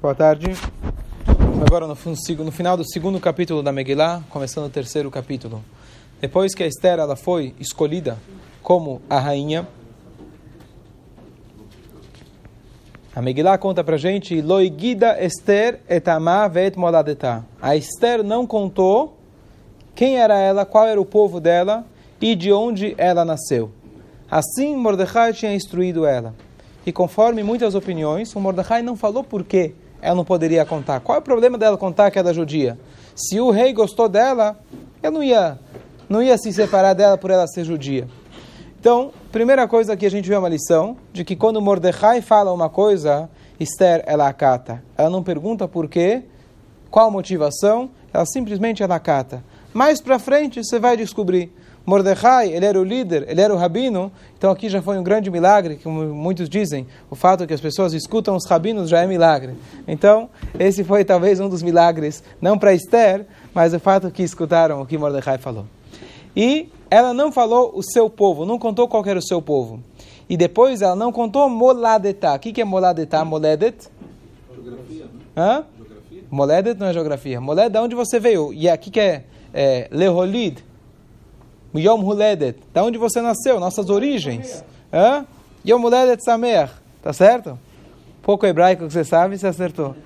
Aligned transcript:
Boa 0.00 0.14
tarde. 0.14 0.46
Agora 1.66 1.84
no, 1.88 1.96
no, 2.44 2.52
final 2.52 2.76
do 2.76 2.88
segundo 2.88 3.18
capítulo 3.18 3.64
da 3.64 3.72
Megillah, 3.72 4.22
começando 4.30 4.66
o 4.66 4.70
terceiro 4.70 5.10
capítulo. 5.10 5.60
Depois 6.20 6.54
que 6.54 6.62
a 6.62 6.68
Esther 6.68 7.00
ela 7.00 7.16
foi 7.16 7.52
escolhida 7.58 8.16
como 8.62 9.02
a 9.10 9.18
rainha, 9.18 9.66
a 13.12 13.20
Megillah 13.20 13.58
conta 13.58 13.82
pra 13.82 13.96
gente: 13.96 14.40
Loigida 14.40 15.20
Esther 15.20 15.80
etama 15.88 16.48
vet. 16.48 16.76
A 17.60 17.74
Esther 17.74 18.22
não 18.22 18.46
contou 18.46 19.16
quem 19.96 20.16
era 20.16 20.38
ela, 20.38 20.64
qual 20.64 20.86
era 20.86 21.00
o 21.00 21.04
povo 21.04 21.40
dela 21.40 21.84
e 22.20 22.36
de 22.36 22.52
onde 22.52 22.94
ela 22.96 23.24
nasceu. 23.24 23.72
Assim 24.30 24.76
Mordecai 24.76 25.32
tinha 25.32 25.52
instruído 25.52 26.06
ela. 26.06 26.36
E 26.86 26.92
conforme 26.92 27.42
muitas 27.42 27.74
opiniões, 27.74 28.32
o 28.36 28.40
Mordecai 28.40 28.80
não 28.80 28.94
falou 28.94 29.24
por 29.24 29.42
quê 29.42 29.74
ela 30.00 30.14
não 30.14 30.24
poderia 30.24 30.64
contar. 30.64 31.00
Qual 31.00 31.16
é 31.16 31.18
o 31.18 31.22
problema 31.22 31.58
dela 31.58 31.76
contar 31.76 32.10
que 32.10 32.18
ela 32.18 32.30
é 32.30 32.34
judia? 32.34 32.78
Se 33.14 33.40
o 33.40 33.50
rei 33.50 33.72
gostou 33.72 34.08
dela, 34.08 34.58
ele 35.02 35.12
não 35.12 35.22
ia, 35.22 35.58
não 36.08 36.22
ia 36.22 36.36
se 36.38 36.52
separar 36.52 36.94
dela 36.94 37.18
por 37.18 37.30
ela 37.30 37.46
ser 37.46 37.64
judia. 37.64 38.06
Então, 38.80 39.10
primeira 39.32 39.66
coisa 39.66 39.96
que 39.96 40.06
a 40.06 40.10
gente 40.10 40.28
vê 40.28 40.36
uma 40.36 40.48
lição 40.48 40.96
de 41.12 41.24
que 41.24 41.34
quando 41.34 41.60
Mordecai 41.60 42.22
fala 42.22 42.52
uma 42.52 42.68
coisa, 42.68 43.28
Esther 43.58 44.04
ela 44.06 44.28
acata. 44.28 44.82
Ela 44.96 45.10
não 45.10 45.22
pergunta 45.22 45.66
por 45.66 45.88
quê, 45.88 46.22
qual 46.90 47.10
motivação, 47.10 47.90
ela 48.12 48.24
simplesmente 48.24 48.82
ela 48.82 48.94
acata. 48.94 49.42
Mais 49.74 50.00
para 50.00 50.18
frente 50.18 50.62
você 50.62 50.78
vai 50.78 50.96
descobrir. 50.96 51.52
Mordecai, 51.88 52.52
ele 52.52 52.66
era 52.66 52.78
o 52.78 52.84
líder, 52.84 53.24
ele 53.30 53.40
era 53.40 53.54
o 53.54 53.56
rabino, 53.56 54.12
então 54.36 54.50
aqui 54.50 54.68
já 54.68 54.82
foi 54.82 54.98
um 54.98 55.02
grande 55.02 55.30
milagre, 55.30 55.80
como 55.82 56.04
muitos 56.04 56.46
dizem, 56.46 56.86
o 57.08 57.16
fato 57.16 57.46
que 57.46 57.54
as 57.54 57.62
pessoas 57.62 57.94
escutam 57.94 58.36
os 58.36 58.44
rabinos 58.44 58.90
já 58.90 59.02
é 59.02 59.06
milagre. 59.06 59.54
Então, 59.86 60.28
esse 60.58 60.84
foi 60.84 61.02
talvez 61.02 61.40
um 61.40 61.48
dos 61.48 61.62
milagres, 61.62 62.22
não 62.42 62.58
para 62.58 62.74
Esther, 62.74 63.24
mas 63.54 63.72
o 63.72 63.80
fato 63.80 64.10
que 64.10 64.22
escutaram 64.22 64.82
o 64.82 64.86
que 64.86 64.98
Mordecai 64.98 65.38
falou. 65.38 65.64
E 66.36 66.68
ela 66.90 67.14
não 67.14 67.32
falou 67.32 67.72
o 67.74 67.82
seu 67.82 68.10
povo, 68.10 68.44
não 68.44 68.58
contou 68.58 68.86
qual 68.86 69.02
era 69.06 69.18
o 69.18 69.26
seu 69.26 69.40
povo. 69.40 69.82
E 70.28 70.36
depois 70.36 70.82
ela 70.82 70.94
não 70.94 71.10
contou 71.10 71.48
moladetá. 71.48 72.34
O 72.34 72.38
que 72.38 72.60
é 72.60 72.66
moladetá? 72.66 73.24
Moledet? 73.24 73.88
Geografia. 74.52 75.04
Né? 75.04 75.10
Hã? 75.34 75.64
Geografia. 75.74 76.22
Moledet 76.30 76.78
não 76.78 76.86
é 76.88 76.92
geografia. 76.92 77.40
Moledet 77.40 77.78
é 77.78 77.80
onde 77.80 77.94
você 77.94 78.20
veio. 78.20 78.52
E 78.52 78.68
aqui 78.68 78.90
que 78.90 79.00
é, 79.00 79.24
é 79.54 79.88
Leholid, 79.90 80.67
Yom 81.76 82.02
Huledet, 82.02 82.58
da 82.72 82.84
onde 82.84 82.98
você 82.98 83.20
nasceu, 83.20 83.58
nossas 83.58 83.90
origens. 83.90 84.64
Yom 85.66 85.82
Huledet 85.84 86.22
Samer, 86.24 86.70
tá 87.02 87.12
certo? 87.12 87.58
Pouco 88.22 88.46
hebraico 88.46 88.86
que 88.86 88.92
você 88.92 89.04
sabe, 89.04 89.36
você 89.36 89.46
acertou. 89.46 89.96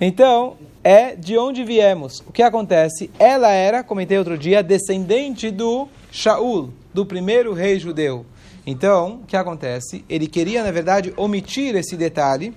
Então, 0.00 0.56
é 0.84 1.16
de 1.16 1.36
onde 1.36 1.64
viemos. 1.64 2.20
O 2.20 2.32
que 2.32 2.42
acontece? 2.42 3.10
Ela 3.18 3.50
era, 3.50 3.82
comentei 3.82 4.16
outro 4.16 4.38
dia, 4.38 4.62
descendente 4.62 5.50
do 5.50 5.88
Shaul, 6.10 6.70
do 6.94 7.04
primeiro 7.04 7.52
rei 7.52 7.78
judeu. 7.78 8.24
Então, 8.66 9.20
o 9.22 9.26
que 9.26 9.36
acontece? 9.36 10.04
Ele 10.08 10.26
queria, 10.26 10.62
na 10.62 10.70
verdade, 10.70 11.12
omitir 11.16 11.74
esse 11.74 11.96
detalhe, 11.96 12.54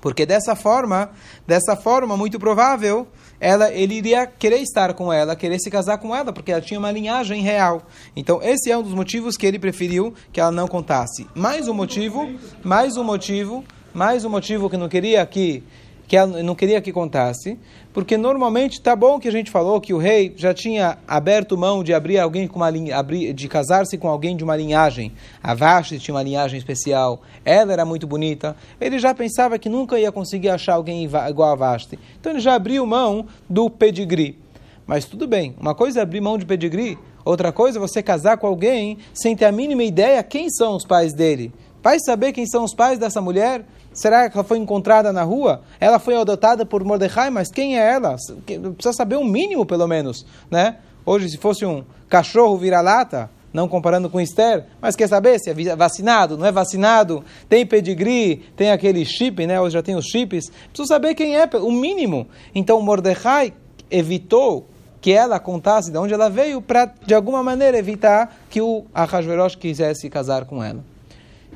porque 0.00 0.24
dessa 0.24 0.54
forma, 0.54 1.10
dessa 1.46 1.76
forma, 1.76 2.16
muito 2.16 2.38
provável, 2.38 3.06
ela, 3.40 3.72
ele 3.72 3.94
iria 3.94 4.26
querer 4.26 4.58
estar 4.58 4.94
com 4.94 5.12
ela, 5.12 5.36
querer 5.36 5.58
se 5.58 5.70
casar 5.70 5.98
com 5.98 6.14
ela, 6.14 6.32
porque 6.32 6.52
ela 6.52 6.60
tinha 6.60 6.78
uma 6.78 6.90
linhagem 6.90 7.42
real. 7.42 7.82
Então, 8.16 8.40
esse 8.42 8.70
é 8.70 8.76
um 8.76 8.82
dos 8.82 8.94
motivos 8.94 9.36
que 9.36 9.46
ele 9.46 9.58
preferiu 9.58 10.14
que 10.32 10.40
ela 10.40 10.50
não 10.50 10.66
contasse. 10.66 11.26
Mais 11.34 11.68
um 11.68 11.74
motivo, 11.74 12.28
mais 12.64 12.96
um 12.96 13.04
motivo, 13.04 13.64
mais 13.94 14.24
um 14.24 14.30
motivo 14.30 14.68
que 14.68 14.76
não 14.76 14.88
queria 14.88 15.24
que 15.26 15.62
que 16.08 16.16
ela 16.16 16.42
não 16.42 16.54
queria 16.54 16.80
que 16.80 16.90
contasse, 16.90 17.58
porque 17.92 18.16
normalmente 18.16 18.80
tá 18.80 18.96
bom 18.96 19.20
que 19.20 19.28
a 19.28 19.30
gente 19.30 19.50
falou 19.50 19.78
que 19.78 19.92
o 19.92 19.98
rei 19.98 20.32
já 20.36 20.54
tinha 20.54 20.96
aberto 21.06 21.56
mão 21.56 21.84
de 21.84 21.92
abrir 21.92 22.18
alguém 22.18 22.48
com 22.48 22.56
uma 22.56 22.72
de 22.72 23.48
casar-se 23.48 23.98
com 23.98 24.08
alguém 24.08 24.34
de 24.34 24.42
uma 24.42 24.56
linhagem. 24.56 25.12
A 25.42 25.52
Vashti 25.54 25.98
tinha 25.98 26.14
uma 26.14 26.22
linhagem 26.22 26.58
especial, 26.58 27.20
ela 27.44 27.74
era 27.74 27.84
muito 27.84 28.06
bonita. 28.06 28.56
Ele 28.80 28.98
já 28.98 29.14
pensava 29.14 29.58
que 29.58 29.68
nunca 29.68 30.00
ia 30.00 30.10
conseguir 30.10 30.48
achar 30.48 30.74
alguém 30.74 31.04
igual 31.04 31.52
a 31.52 31.54
Vashti. 31.54 31.98
Então 32.18 32.32
ele 32.32 32.40
já 32.40 32.54
abriu 32.54 32.86
mão 32.86 33.26
do 33.48 33.68
pedigree. 33.68 34.38
Mas 34.86 35.04
tudo 35.04 35.28
bem, 35.28 35.54
uma 35.60 35.74
coisa 35.74 36.00
é 36.00 36.02
abrir 36.02 36.22
mão 36.22 36.38
de 36.38 36.46
pedigree, 36.46 36.96
outra 37.22 37.52
coisa 37.52 37.78
é 37.78 37.80
você 37.80 38.02
casar 38.02 38.38
com 38.38 38.46
alguém 38.46 38.96
sem 39.12 39.36
ter 39.36 39.44
a 39.44 39.52
mínima 39.52 39.84
ideia 39.84 40.22
quem 40.22 40.48
são 40.48 40.74
os 40.74 40.86
pais 40.86 41.12
dele. 41.12 41.52
Vai 41.82 41.98
saber 42.00 42.32
quem 42.32 42.46
são 42.46 42.64
os 42.64 42.74
pais 42.74 42.98
dessa 42.98 43.20
mulher? 43.20 43.64
Será 43.98 44.30
que 44.30 44.36
ela 44.36 44.44
foi 44.44 44.58
encontrada 44.58 45.12
na 45.12 45.24
rua? 45.24 45.62
Ela 45.80 45.98
foi 45.98 46.14
adotada 46.14 46.64
por 46.64 46.84
Mordecai, 46.84 47.30
mas 47.30 47.50
quem 47.50 47.76
é 47.76 47.94
ela? 47.94 48.14
Precisa 48.46 48.92
saber 48.92 49.16
um 49.16 49.24
mínimo, 49.24 49.66
pelo 49.66 49.88
menos, 49.88 50.24
né? 50.48 50.76
Hoje, 51.04 51.28
se 51.28 51.36
fosse 51.36 51.66
um 51.66 51.82
cachorro 52.08 52.56
vira-lata, 52.56 53.28
não 53.52 53.66
comparando 53.66 54.08
com 54.08 54.20
Esther, 54.20 54.66
mas 54.80 54.94
quer 54.94 55.08
saber 55.08 55.40
se 55.40 55.50
é 55.50 55.74
vacinado, 55.74 56.38
não 56.38 56.46
é 56.46 56.52
vacinado, 56.52 57.24
tem 57.48 57.66
pedigree, 57.66 58.36
tem 58.56 58.70
aquele 58.70 59.04
chip, 59.04 59.44
né? 59.48 59.60
Hoje 59.60 59.74
já 59.74 59.82
tem 59.82 59.96
os 59.96 60.04
chips. 60.04 60.48
Precisa 60.68 60.86
saber 60.86 61.16
quem 61.16 61.36
é, 61.36 61.48
o 61.60 61.72
mínimo. 61.72 62.28
Então, 62.54 62.80
Mordecai 62.80 63.52
evitou 63.90 64.68
que 65.00 65.10
ela 65.10 65.40
contasse 65.40 65.90
de 65.90 65.98
onde 65.98 66.14
ela 66.14 66.30
veio 66.30 66.62
para, 66.62 66.92
de 67.04 67.14
alguma 67.14 67.42
maneira, 67.42 67.76
evitar 67.76 68.32
que 68.48 68.60
o 68.60 68.84
Ahasverosh 68.94 69.56
quisesse 69.56 70.08
casar 70.08 70.44
com 70.44 70.62
ela. 70.62 70.84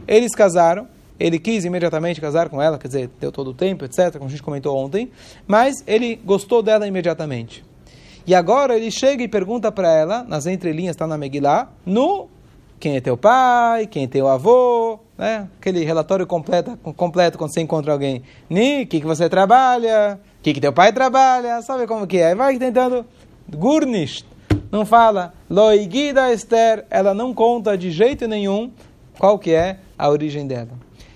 Eles 0.08 0.34
casaram, 0.34 0.88
ele 1.22 1.38
quis 1.38 1.64
imediatamente 1.64 2.20
casar 2.20 2.48
com 2.48 2.60
ela, 2.60 2.76
quer 2.76 2.88
dizer, 2.88 3.10
deu 3.20 3.30
todo 3.30 3.50
o 3.50 3.54
tempo, 3.54 3.84
etc., 3.84 4.12
como 4.14 4.26
a 4.26 4.28
gente 4.28 4.42
comentou 4.42 4.76
ontem, 4.76 5.08
mas 5.46 5.84
ele 5.86 6.16
gostou 6.16 6.62
dela 6.62 6.86
imediatamente. 6.86 7.64
E 8.26 8.34
agora 8.34 8.76
ele 8.76 8.90
chega 8.90 9.22
e 9.22 9.28
pergunta 9.28 9.70
para 9.70 9.92
ela, 9.92 10.24
nas 10.24 10.46
entrelinhas, 10.46 10.94
está 10.94 11.06
na 11.06 11.16
Megillah, 11.16 11.68
no 11.86 12.28
quem 12.80 12.96
é 12.96 13.00
teu 13.00 13.16
pai, 13.16 13.86
quem 13.86 14.04
é 14.04 14.06
teu 14.08 14.26
avô, 14.26 14.98
né? 15.16 15.48
aquele 15.60 15.84
relatório 15.84 16.26
completo, 16.26 16.76
completo 16.96 17.38
quando 17.38 17.52
você 17.52 17.60
encontra 17.60 17.92
alguém. 17.92 18.24
Ni, 18.50 18.82
o 18.82 18.86
que, 18.88 18.98
que 18.98 19.06
você 19.06 19.28
trabalha, 19.28 20.18
o 20.40 20.42
que, 20.42 20.52
que 20.52 20.60
teu 20.60 20.72
pai 20.72 20.92
trabalha, 20.92 21.62
sabe 21.62 21.86
como 21.86 22.04
que 22.04 22.18
é? 22.18 22.34
Vai 22.34 22.58
tentando, 22.58 23.06
gurnisht, 23.48 24.26
não 24.72 24.84
fala, 24.84 25.32
loigida 25.48 26.32
Esther, 26.32 26.84
ela 26.90 27.14
não 27.14 27.32
conta 27.32 27.78
de 27.78 27.92
jeito 27.92 28.26
nenhum 28.26 28.72
qual 29.16 29.38
que 29.38 29.52
é 29.52 29.78
a 29.96 30.08
origem 30.08 30.48
dela. 30.48 30.70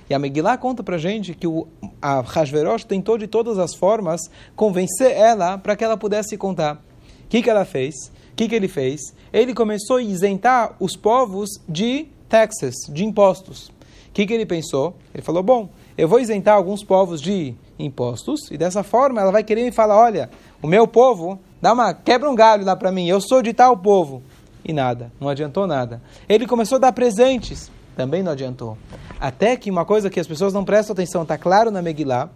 E 0.08 0.14
a 0.14 0.18
Megillah 0.18 0.56
conta 0.56 0.82
para 0.82 0.98
gente 0.98 1.34
que 1.34 1.46
o, 1.46 1.66
a 2.00 2.20
Hashverosh 2.20 2.84
tentou 2.84 3.18
de 3.18 3.26
todas 3.26 3.58
as 3.58 3.74
formas 3.74 4.30
convencer 4.54 5.10
ela 5.12 5.58
para 5.58 5.74
que 5.74 5.84
ela 5.84 5.96
pudesse 5.96 6.36
contar. 6.36 6.76
O 6.76 7.28
que, 7.28 7.42
que 7.42 7.50
ela 7.50 7.64
fez? 7.64 7.94
O 8.32 8.36
que, 8.36 8.48
que 8.48 8.54
ele 8.54 8.68
fez? 8.68 9.00
Ele 9.32 9.52
começou 9.52 9.96
a 9.96 10.02
isentar 10.02 10.76
os 10.78 10.96
povos 10.96 11.50
de 11.68 12.06
taxes, 12.28 12.74
de 12.88 13.04
impostos. 13.04 13.68
O 13.68 13.72
que, 14.12 14.26
que 14.26 14.32
ele 14.32 14.46
pensou? 14.46 14.94
Ele 15.12 15.22
falou: 15.22 15.42
bom, 15.42 15.68
eu 15.98 16.06
vou 16.06 16.20
isentar 16.20 16.54
alguns 16.54 16.84
povos 16.84 17.20
de 17.20 17.54
impostos 17.78 18.50
e 18.50 18.56
dessa 18.56 18.82
forma 18.82 19.20
ela 19.20 19.32
vai 19.32 19.42
querer 19.42 19.64
me 19.64 19.72
falar: 19.72 19.98
olha, 19.98 20.30
o 20.62 20.66
meu 20.66 20.86
povo, 20.86 21.38
dá 21.60 21.72
uma 21.72 21.92
quebra 21.92 22.30
um 22.30 22.34
galho 22.34 22.64
lá 22.64 22.76
para 22.76 22.92
mim, 22.92 23.08
eu 23.08 23.20
sou 23.20 23.42
de 23.42 23.52
tal 23.52 23.76
povo. 23.76 24.22
E 24.64 24.72
nada, 24.72 25.12
não 25.20 25.28
adiantou 25.28 25.66
nada. 25.66 26.02
Ele 26.28 26.46
começou 26.46 26.76
a 26.76 26.80
dar 26.80 26.92
presentes, 26.92 27.70
também 27.96 28.22
não 28.22 28.32
adiantou. 28.32 28.76
Até 29.18 29.56
que 29.56 29.70
uma 29.70 29.84
coisa 29.84 30.10
que 30.10 30.20
as 30.20 30.26
pessoas 30.26 30.52
não 30.52 30.64
prestam 30.64 30.92
atenção, 30.92 31.22
está 31.22 31.38
claro 31.38 31.70
na 31.70 31.80
Megillah, 31.80 32.28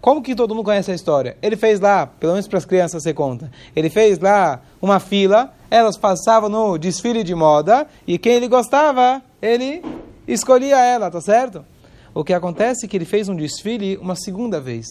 como 0.00 0.22
que 0.22 0.34
todo 0.34 0.54
mundo 0.54 0.64
conhece 0.64 0.92
a 0.92 0.94
história? 0.94 1.36
Ele 1.42 1.56
fez 1.56 1.80
lá, 1.80 2.06
pelo 2.06 2.32
menos 2.32 2.46
para 2.46 2.58
as 2.58 2.64
crianças 2.64 3.02
você 3.02 3.12
conta, 3.12 3.50
ele 3.74 3.90
fez 3.90 4.20
lá 4.20 4.62
uma 4.80 5.00
fila, 5.00 5.52
elas 5.68 5.98
passavam 5.98 6.48
no 6.48 6.78
desfile 6.78 7.24
de 7.24 7.34
moda, 7.34 7.86
e 8.06 8.16
quem 8.16 8.34
ele 8.34 8.46
gostava, 8.46 9.20
ele 9.42 9.82
escolhia 10.26 10.78
ela, 10.78 11.10
tá 11.10 11.20
certo? 11.20 11.64
O 12.14 12.22
que 12.22 12.32
acontece 12.32 12.86
é 12.86 12.88
que 12.88 12.96
ele 12.96 13.04
fez 13.04 13.28
um 13.28 13.34
desfile 13.34 13.96
uma 13.96 14.14
segunda 14.14 14.60
vez. 14.60 14.86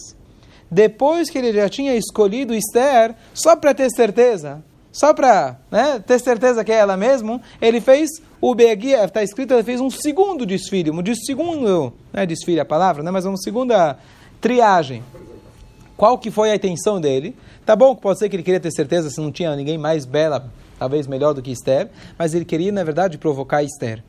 Depois 0.70 1.30
que 1.30 1.38
ele 1.38 1.54
já 1.54 1.68
tinha 1.68 1.94
escolhido 1.94 2.54
Esther, 2.54 3.14
só 3.32 3.56
para 3.56 3.72
ter 3.72 3.90
certeza, 3.90 4.62
só 4.92 5.12
para 5.12 5.56
né, 5.70 6.02
ter 6.04 6.18
certeza 6.18 6.64
que 6.64 6.72
é 6.72 6.76
ela 6.76 6.96
mesmo, 6.96 7.40
ele 7.60 7.80
fez 7.80 8.10
o 8.40 8.54
Beguia, 8.54 9.04
está 9.04 9.22
escrito, 9.22 9.54
ele 9.54 9.62
fez 9.62 9.80
um 9.80 9.90
segundo 9.90 10.46
desfile, 10.46 10.90
um 10.90 11.02
segundo, 11.14 11.92
não 12.12 12.22
é 12.22 12.26
desfile 12.26 12.60
a 12.60 12.64
palavra, 12.64 13.02
né, 13.02 13.10
mas 13.10 13.24
uma 13.24 13.36
segunda 13.36 13.98
triagem. 14.40 15.02
Qual 15.96 16.16
que 16.16 16.30
foi 16.30 16.50
a 16.50 16.54
intenção 16.54 17.00
dele? 17.00 17.36
Tá 17.66 17.74
bom 17.74 17.94
que 17.94 18.02
pode 18.02 18.18
ser 18.18 18.28
que 18.28 18.36
ele 18.36 18.42
queria 18.42 18.60
ter 18.60 18.70
certeza 18.70 19.10
se 19.10 19.20
não 19.20 19.32
tinha 19.32 19.54
ninguém 19.56 19.76
mais 19.76 20.06
bela, 20.06 20.50
talvez 20.78 21.06
melhor 21.06 21.34
do 21.34 21.42
que 21.42 21.50
Esther, 21.50 21.90
mas 22.16 22.34
ele 22.34 22.44
queria, 22.44 22.70
na 22.70 22.84
verdade, 22.84 23.18
provocar 23.18 23.62
Esther. 23.62 24.02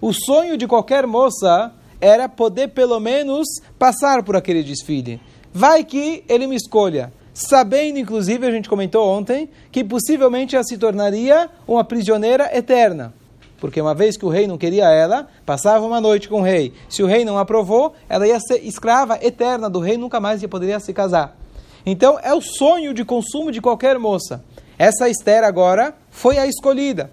O 0.00 0.12
sonho 0.12 0.56
de 0.56 0.66
qualquer 0.66 1.06
moça 1.06 1.72
era 2.00 2.28
poder, 2.28 2.68
pelo 2.68 2.98
menos, 2.98 3.46
passar 3.78 4.22
por 4.22 4.36
aquele 4.36 4.62
desfile. 4.62 5.20
Vai 5.52 5.84
que 5.84 6.24
ele 6.28 6.46
me 6.46 6.56
escolha 6.56 7.12
sabendo, 7.38 7.98
inclusive, 7.98 8.44
a 8.44 8.50
gente 8.50 8.68
comentou 8.68 9.08
ontem, 9.08 9.48
que 9.70 9.84
possivelmente 9.84 10.56
ela 10.56 10.64
se 10.64 10.76
tornaria 10.76 11.48
uma 11.66 11.84
prisioneira 11.84 12.50
eterna. 12.56 13.14
porque 13.60 13.80
uma 13.80 13.92
vez 13.92 14.16
que 14.16 14.24
o 14.24 14.28
rei 14.28 14.46
não 14.46 14.56
queria 14.56 14.88
ela, 14.88 15.26
passava 15.44 15.84
uma 15.84 16.00
noite 16.00 16.28
com 16.28 16.40
o 16.40 16.44
rei. 16.44 16.72
Se 16.88 17.02
o 17.02 17.06
rei 17.06 17.24
não 17.24 17.36
aprovou, 17.38 17.92
ela 18.08 18.26
ia 18.26 18.38
ser 18.38 18.64
escrava 18.64 19.18
eterna 19.20 19.68
do 19.68 19.80
rei, 19.80 19.96
nunca 19.96 20.20
mais 20.20 20.42
ia 20.42 20.48
poderia 20.48 20.78
se 20.78 20.92
casar. 20.92 21.36
Então 21.84 22.18
é 22.22 22.32
o 22.32 22.40
sonho 22.40 22.94
de 22.94 23.04
consumo 23.04 23.50
de 23.50 23.60
qualquer 23.60 23.98
moça. 23.98 24.44
Essa 24.78 25.08
Esther 25.08 25.42
agora 25.42 25.92
foi 26.08 26.38
a 26.38 26.46
escolhida. 26.46 27.10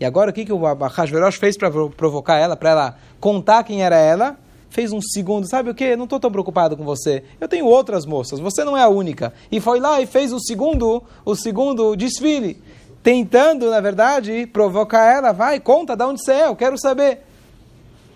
E 0.00 0.04
agora 0.04 0.30
o 0.30 0.32
que, 0.32 0.44
que 0.44 0.52
o 0.52 0.66
Ahasverosh 0.66 1.36
fez 1.36 1.56
para 1.56 1.70
provocar 1.70 2.36
ela, 2.36 2.56
para 2.56 2.70
ela 2.70 2.98
contar 3.20 3.62
quem 3.62 3.82
era 3.84 3.96
ela? 3.96 4.36
Fez 4.70 4.92
um 4.92 5.00
segundo, 5.00 5.48
sabe 5.48 5.68
o 5.68 5.74
que? 5.74 5.96
Não 5.96 6.04
estou 6.04 6.20
tão 6.20 6.30
preocupado 6.30 6.76
com 6.76 6.84
você. 6.84 7.24
Eu 7.40 7.48
tenho 7.48 7.66
outras 7.66 8.06
moças, 8.06 8.40
você 8.40 8.64
não 8.64 8.76
é 8.76 8.82
a 8.82 8.88
única. 8.88 9.32
E 9.50 9.60
foi 9.60 9.80
lá 9.80 10.00
e 10.00 10.06
fez 10.06 10.32
o 10.32 10.40
segundo, 10.40 11.02
o 11.24 11.34
segundo 11.34 11.94
desfile 11.96 12.62
tentando, 13.02 13.70
na 13.70 13.80
verdade, 13.80 14.46
provocar 14.46 15.04
ela, 15.04 15.32
vai, 15.32 15.58
conta 15.58 15.96
de 15.96 16.04
onde 16.04 16.22
você 16.22 16.32
é, 16.32 16.46
eu 16.46 16.56
quero 16.56 16.78
saber. 16.78 17.20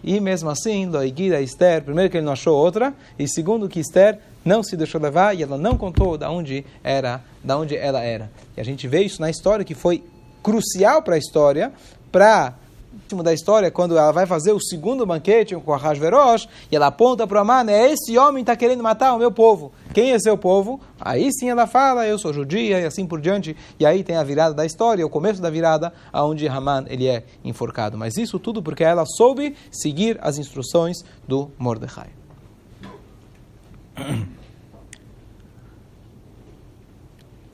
E 0.02 0.20
mesmo 0.20 0.50
assim, 0.50 0.86
Loiguira 0.86 1.40
Esther, 1.40 1.82
primeiro 1.82 2.10
que 2.10 2.18
ele 2.18 2.26
não 2.26 2.34
achou 2.34 2.54
outra, 2.54 2.92
e 3.18 3.26
segundo 3.26 3.68
que 3.68 3.80
Esther 3.80 4.18
não 4.44 4.62
se 4.62 4.76
deixou 4.76 5.00
levar 5.00 5.34
e 5.34 5.42
ela 5.42 5.56
não 5.56 5.78
contou 5.78 6.18
de 6.18 6.26
onde 6.26 6.64
era, 6.82 7.22
da 7.42 7.56
onde 7.56 7.74
ela 7.74 8.02
era. 8.02 8.30
E 8.54 8.60
a 8.60 8.64
gente 8.64 8.86
vê 8.86 9.02
isso 9.02 9.20
na 9.22 9.30
história 9.30 9.64
que 9.64 9.74
foi 9.74 10.04
crucial 10.42 11.00
para 11.02 11.14
a 11.14 11.18
história, 11.18 11.72
para 12.12 12.52
último 12.94 13.22
da 13.22 13.32
história, 13.32 13.70
quando 13.70 13.96
ela 13.96 14.12
vai 14.12 14.26
fazer 14.26 14.52
o 14.52 14.60
segundo 14.60 15.04
banquete 15.04 15.54
com 15.56 15.72
a 15.72 15.76
Hashverosh, 15.76 16.48
e 16.70 16.76
ela 16.76 16.86
aponta 16.86 17.26
para 17.26 17.38
o 17.38 17.40
Aman, 17.40 17.70
é 17.70 17.92
esse 17.92 18.16
homem 18.16 18.40
está 18.40 18.56
querendo 18.56 18.82
matar 18.82 19.14
o 19.14 19.18
meu 19.18 19.30
povo. 19.30 19.72
Quem 19.92 20.12
é 20.12 20.18
seu 20.18 20.38
povo? 20.38 20.80
Aí 21.00 21.30
sim 21.32 21.48
ela 21.48 21.66
fala, 21.66 22.06
eu 22.06 22.18
sou 22.18 22.32
judia, 22.32 22.80
e 22.80 22.84
assim 22.84 23.06
por 23.06 23.20
diante. 23.20 23.56
E 23.78 23.84
aí 23.84 24.02
tem 24.02 24.16
a 24.16 24.24
virada 24.24 24.54
da 24.54 24.64
história, 24.64 25.04
o 25.04 25.10
começo 25.10 25.42
da 25.42 25.50
virada, 25.50 25.92
aonde 26.12 26.48
Haman 26.48 26.84
ele 26.88 27.06
é 27.06 27.24
enforcado. 27.44 27.98
Mas 27.98 28.16
isso 28.16 28.38
tudo 28.38 28.62
porque 28.62 28.84
ela 28.84 29.04
soube 29.04 29.54
seguir 29.70 30.18
as 30.20 30.38
instruções 30.38 31.04
do 31.26 31.50
Mordecai. 31.58 32.08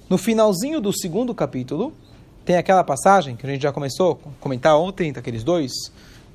No 0.09 0.19
finalzinho 0.19 0.81
do 0.81 0.93
segundo 0.93 1.35
capítulo, 1.35 1.93
tem 2.45 2.57
aquela 2.57 2.83
passagem 2.85 3.37
que 3.37 3.47
a 3.47 3.51
gente 3.51 3.63
já 3.63 3.73
começou 3.73 4.21
a 4.25 4.31
comentar 4.41 4.79
ontem, 4.79 5.13
daqueles 5.13 5.45
dois 5.45 5.73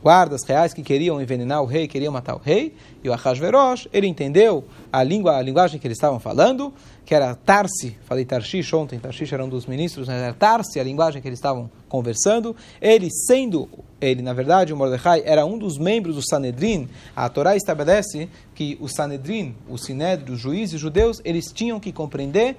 guardas 0.06 0.44
reais 0.44 0.72
que 0.72 0.84
queriam 0.84 1.20
envenenar 1.20 1.64
o 1.64 1.66
rei, 1.66 1.88
queriam 1.88 2.14
matar 2.14 2.36
o 2.36 2.38
rei, 2.38 2.76
e 3.04 3.10
o 3.10 3.14
Ahasverosh, 3.14 3.88
ele 3.92 4.06
entendeu 4.06 4.64
a, 4.94 5.02
língua, 5.02 5.36
a 5.36 5.42
linguagem 5.42 5.80
que 5.80 5.88
eles 5.88 5.98
estavam 5.98 6.20
falando, 6.20 6.72
que 7.04 7.16
era 7.16 7.34
Tarsi, 7.34 7.98
falei 8.06 8.24
Tarshish 8.24 8.72
ontem, 8.72 9.00
Tarshish 9.00 9.34
era 9.34 9.44
um 9.44 9.50
dos 9.50 9.66
ministros, 9.66 10.08
mas 10.08 10.22
era 10.22 10.32
Tarsi, 10.32 10.80
a 10.80 10.84
linguagem 10.84 11.24
que 11.24 11.28
eles 11.28 11.40
estavam 11.40 11.72
conversando, 11.90 12.56
ele 12.80 13.10
sendo, 13.10 13.68
ele 14.00 14.22
na 14.22 14.32
verdade, 14.32 14.72
o 14.72 14.78
Mordecai, 14.78 15.24
era 15.26 15.44
um 15.44 15.58
dos 15.58 15.80
membros 15.80 16.14
do 16.14 16.22
Sanedrin, 16.24 16.88
a 17.16 17.28
Torá 17.28 17.56
estabelece 17.56 18.30
que 18.54 18.78
o 18.80 18.88
Sanedrin, 18.88 19.56
o 19.68 19.76
Sinédrio, 19.76 20.36
os 20.36 20.40
juízes 20.40 20.80
judeus, 20.80 21.20
eles 21.26 21.52
tinham 21.52 21.80
que 21.80 21.92
compreender 21.92 22.58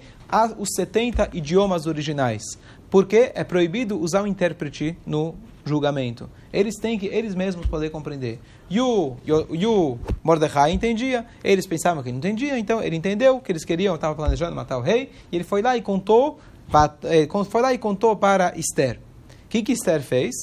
os 0.59 0.71
70 0.75 1.31
idiomas 1.33 1.87
originais. 1.87 2.43
Porque 2.91 3.31
é 3.37 3.45
proibido 3.45 4.01
usar 4.01 4.23
o 4.23 4.27
intérprete 4.27 4.97
no 5.07 5.37
julgamento. 5.67 6.31
Eles 6.53 6.77
têm 6.77 6.99
que 6.99 7.07
eles 7.07 7.35
mesmos 7.35 7.67
poder 7.67 7.91
compreender. 7.91 8.41
E 8.71 8.81
o, 8.81 9.17
e 9.51 9.67
o, 9.67 9.99
Mordecai 10.23 10.71
entendia, 10.71 11.27
eles 11.43 11.67
pensavam 11.67 12.03
que 12.03 12.11
não 12.11 12.19
entendia, 12.19 12.59
então 12.59 12.83
ele 12.83 12.97
entendeu 12.97 13.41
que 13.41 13.53
eles 13.53 13.65
queriam, 13.65 13.95
estavam 13.95 14.17
planejando 14.17 14.55
matar 14.55 14.79
o 14.79 14.81
rei, 14.81 15.11
e 15.31 15.37
ele 15.37 15.45
foi 15.45 15.61
lá 15.61 15.77
e 15.77 15.83
contou, 15.83 16.39
eh, 17.05 17.29
foi 17.51 17.63
lá 17.63 17.75
e 17.75 17.79
contou 17.79 18.17
para 18.17 18.57
Esther. 18.57 18.99
O 19.45 19.49
que, 19.49 19.63
que 19.63 19.73
Esther 19.73 20.01
fez? 20.01 20.35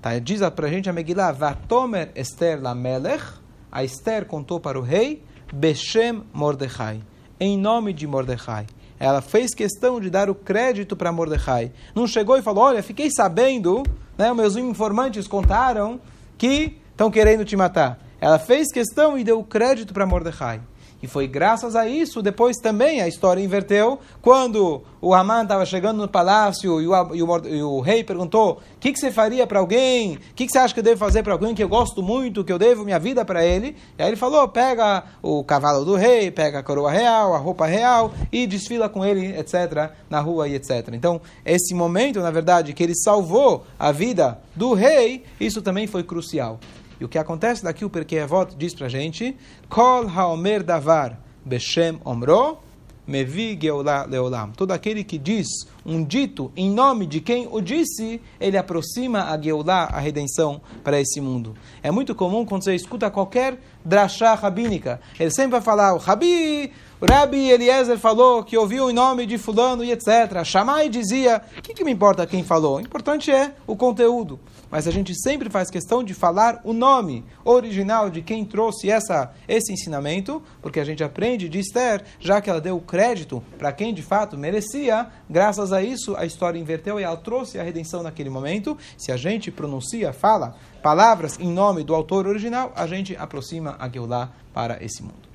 Tá, 0.00 0.18
diz 0.18 0.40
para 0.50 0.66
a 0.66 0.70
gente 0.70 0.88
a 0.88 0.92
Megillah, 0.92 1.32
Vatomer 1.32 2.10
Esther 2.14 2.60
la 2.60 2.74
Melech, 2.74 3.22
a 3.70 3.84
Esther 3.84 4.24
contou 4.24 4.58
para 4.58 4.78
o 4.78 4.82
rei, 4.82 5.22
Beshem 5.52 6.22
Mordecai, 6.32 7.00
em 7.38 7.58
nome 7.58 7.92
de 7.92 8.06
Mordecai. 8.06 8.66
Ela 9.00 9.22
fez 9.22 9.54
questão 9.54 9.98
de 9.98 10.10
dar 10.10 10.28
o 10.28 10.34
crédito 10.34 10.94
para 10.94 11.10
Mordecai. 11.10 11.72
Não 11.94 12.06
chegou 12.06 12.36
e 12.36 12.42
falou: 12.42 12.64
Olha, 12.64 12.82
fiquei 12.82 13.10
sabendo, 13.10 13.82
né, 14.18 14.32
meus 14.34 14.56
informantes 14.56 15.26
contaram 15.26 15.98
que 16.36 16.76
estão 16.90 17.10
querendo 17.10 17.42
te 17.42 17.56
matar. 17.56 17.98
Ela 18.20 18.38
fez 18.38 18.70
questão 18.70 19.16
e 19.16 19.24
deu 19.24 19.42
crédito 19.42 19.94
para 19.94 20.04
Mordecai. 20.04 20.60
E 21.02 21.06
foi 21.06 21.26
graças 21.26 21.74
a 21.74 21.88
isso, 21.88 22.20
depois 22.20 22.58
também 22.58 23.00
a 23.00 23.08
história 23.08 23.42
inverteu, 23.42 23.98
quando 24.20 24.82
o 25.00 25.14
Haman 25.14 25.44
estava 25.44 25.64
chegando 25.64 25.96
no 25.96 26.08
palácio 26.08 26.80
e 26.80 26.86
o, 26.86 27.14
e 27.14 27.22
o, 27.22 27.46
e 27.46 27.62
o 27.62 27.80
rei 27.80 28.04
perguntou: 28.04 28.60
O 28.76 28.78
que, 28.78 28.92
que, 28.92 28.98
você 28.98 29.10
faria 29.10 29.46
para 29.46 29.60
alguém? 29.60 30.16
O 30.16 30.34
que, 30.34 30.44
que, 30.46 30.52
você 30.52 30.58
acha 30.58 30.74
que 30.74 30.80
eu 30.80 30.84
devo 30.84 30.98
fazer 30.98 31.22
para 31.22 31.32
alguém 31.32 31.54
que 31.54 31.64
eu 31.64 31.68
gosto 31.68 32.02
muito, 32.02 32.44
que 32.44 32.52
eu 32.52 32.58
devo 32.58 32.84
minha 32.84 32.98
vida 32.98 33.24
para 33.24 33.44
ele? 33.44 33.76
E 33.98 34.02
aí 34.02 34.10
ele 34.10 34.16
falou: 34.16 34.46
Pega 34.48 35.04
o 35.22 35.42
cavalo 35.42 35.86
do 35.86 35.96
rei, 35.96 36.30
pega 36.30 36.58
a 36.58 36.62
coroa 36.62 36.90
real, 36.90 37.34
a 37.34 37.38
roupa 37.38 37.66
real 37.66 38.12
e 38.30 38.46
desfila 38.46 38.88
com 38.88 39.02
ele, 39.02 39.38
etc., 39.38 39.92
na 40.10 40.20
rua 40.20 40.48
e 40.48 40.54
etc. 40.54 40.90
Então, 40.92 41.18
esse 41.46 41.74
momento, 41.74 42.20
na 42.20 42.30
verdade, 42.30 42.74
que 42.74 42.82
ele 42.82 42.94
salvou 42.94 43.64
a 43.78 43.90
vida 43.90 44.38
do 44.54 44.74
rei, 44.74 45.24
isso 45.40 45.62
também 45.62 45.86
foi 45.86 46.02
crucial. 46.02 46.60
E 47.00 47.04
o 47.04 47.08
que 47.08 47.18
acontece 47.18 47.64
daqui, 47.64 47.84
o 47.84 47.90
Perkei 47.90 48.20
Avot 48.20 48.54
diz 48.56 48.74
para 48.74 48.86
a 48.86 48.90
gente, 48.90 49.34
Kol 49.68 50.06
haomer 50.06 50.62
davar 50.62 51.18
beshem 51.44 51.98
omro, 52.04 52.58
mevi 53.06 53.58
geolá 53.60 54.04
leolam. 54.04 54.52
Todo 54.52 54.72
aquele 54.72 55.02
que 55.02 55.18
diz 55.18 55.46
um 55.84 56.04
dito 56.04 56.52
em 56.56 56.70
nome 56.70 57.06
de 57.06 57.20
quem 57.20 57.48
o 57.50 57.60
disse, 57.60 58.20
ele 58.40 58.56
aproxima 58.56 59.24
a 59.24 59.40
geolá, 59.40 59.84
a 59.84 59.98
redenção, 59.98 60.60
para 60.82 61.00
esse 61.00 61.20
mundo. 61.20 61.54
É 61.82 61.90
muito 61.90 62.14
comum 62.14 62.44
quando 62.44 62.64
você 62.64 62.74
escuta 62.74 63.10
qualquer 63.10 63.58
drachá 63.84 64.34
rabínica, 64.34 65.00
ele 65.18 65.30
sempre 65.30 65.52
vai 65.52 65.60
falar, 65.60 65.94
o 65.94 65.98
rabi... 65.98 66.72
O 67.00 67.10
Rabbi 67.10 67.50
Eliezer 67.50 67.96
falou 67.96 68.44
que 68.44 68.58
ouviu 68.58 68.90
em 68.90 68.92
nome 68.92 69.24
de 69.24 69.38
fulano 69.38 69.82
e 69.82 69.90
etc. 69.90 70.44
Shammai 70.44 70.90
dizia, 70.90 71.40
o 71.56 71.62
que, 71.62 71.72
que 71.72 71.82
me 71.82 71.90
importa 71.90 72.26
quem 72.26 72.44
falou? 72.44 72.76
O 72.76 72.80
importante 72.82 73.30
é 73.30 73.54
o 73.66 73.74
conteúdo 73.74 74.38
mas 74.70 74.86
a 74.86 74.90
gente 74.90 75.14
sempre 75.20 75.50
faz 75.50 75.68
questão 75.68 76.04
de 76.04 76.14
falar 76.14 76.60
o 76.62 76.72
nome 76.72 77.24
original 77.44 78.08
de 78.08 78.22
quem 78.22 78.44
trouxe 78.44 78.88
essa, 78.88 79.32
esse 79.48 79.72
ensinamento, 79.72 80.42
porque 80.62 80.78
a 80.78 80.84
gente 80.84 81.02
aprende 81.02 81.48
de 81.48 81.58
Esther, 81.58 82.04
já 82.20 82.40
que 82.40 82.48
ela 82.48 82.60
deu 82.60 82.78
crédito 82.80 83.42
para 83.58 83.72
quem 83.72 83.92
de 83.92 84.02
fato 84.02 84.38
merecia, 84.38 85.08
graças 85.28 85.69
a 85.72 85.82
isso 85.82 86.16
a 86.16 86.24
história 86.24 86.58
inverteu 86.58 86.98
e 86.98 87.02
ela 87.02 87.16
trouxe 87.16 87.58
a 87.58 87.62
redenção 87.62 88.02
naquele 88.02 88.30
momento. 88.30 88.76
Se 88.96 89.12
a 89.12 89.16
gente 89.16 89.50
pronuncia, 89.50 90.12
fala 90.12 90.56
palavras 90.82 91.38
em 91.38 91.48
nome 91.48 91.84
do 91.84 91.94
autor 91.94 92.26
original, 92.26 92.72
a 92.74 92.86
gente 92.86 93.16
aproxima 93.16 93.76
a 93.78 93.88
Geulah 93.88 94.32
para 94.52 94.82
esse 94.82 95.02
mundo. 95.02 95.30